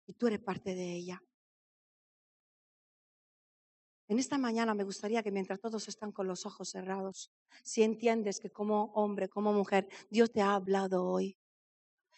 y 0.06 0.14
tú 0.14 0.26
eres 0.26 0.40
parte 0.40 0.74
de 0.74 0.94
ella. 0.94 1.22
En 4.09 4.18
esta 4.18 4.38
mañana 4.38 4.74
me 4.74 4.82
gustaría 4.82 5.22
que 5.22 5.30
mientras 5.30 5.61
todos 5.61 5.86
están 5.86 6.11
con 6.11 6.26
los 6.26 6.44
ojos 6.44 6.70
cerrados, 6.70 7.30
si 7.62 7.84
entiendes 7.84 8.40
que 8.40 8.50
como 8.50 8.86
hombre, 8.94 9.28
como 9.28 9.52
mujer, 9.52 9.88
Dios 10.11 10.32
te 10.32 10.40
ha 10.40 10.55
hablado 10.55 11.07
hoy 11.07 11.38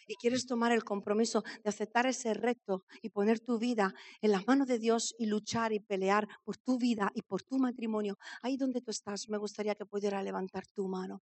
y 0.07 0.15
quieres 0.15 0.45
tomar 0.45 0.71
el 0.71 0.83
compromiso 0.83 1.43
de 1.63 1.69
aceptar 1.69 2.07
ese 2.07 2.33
reto 2.33 2.83
y 3.01 3.09
poner 3.09 3.39
tu 3.39 3.59
vida 3.59 3.93
en 4.21 4.31
las 4.31 4.47
manos 4.47 4.67
de 4.67 4.79
Dios 4.79 5.13
y 5.17 5.27
luchar 5.27 5.71
y 5.71 5.79
pelear 5.79 6.27
por 6.43 6.57
tu 6.57 6.77
vida 6.77 7.11
y 7.13 7.21
por 7.21 7.43
tu 7.43 7.59
matrimonio, 7.59 8.17
ahí 8.41 8.57
donde 8.57 8.81
tú 8.81 8.91
estás, 8.91 9.29
me 9.29 9.37
gustaría 9.37 9.75
que 9.75 9.85
pudiera 9.85 10.21
levantar 10.23 10.65
tu 10.67 10.87
mano. 10.87 11.21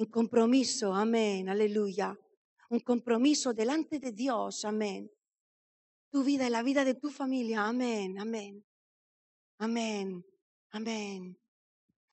Un 0.00 0.06
compromiso, 0.06 0.94
amén, 0.94 1.50
aleluya. 1.50 2.18
Un 2.70 2.80
compromiso 2.80 3.52
delante 3.52 3.98
de 3.98 4.12
Dios, 4.12 4.64
amén. 4.64 5.12
Tu 6.10 6.24
vida 6.24 6.46
y 6.46 6.50
la 6.50 6.62
vida 6.62 6.86
de 6.86 6.94
tu 6.94 7.10
familia, 7.10 7.66
amén, 7.66 8.18
amén. 8.18 8.64
Amén, 9.58 10.24
amén. 10.70 11.38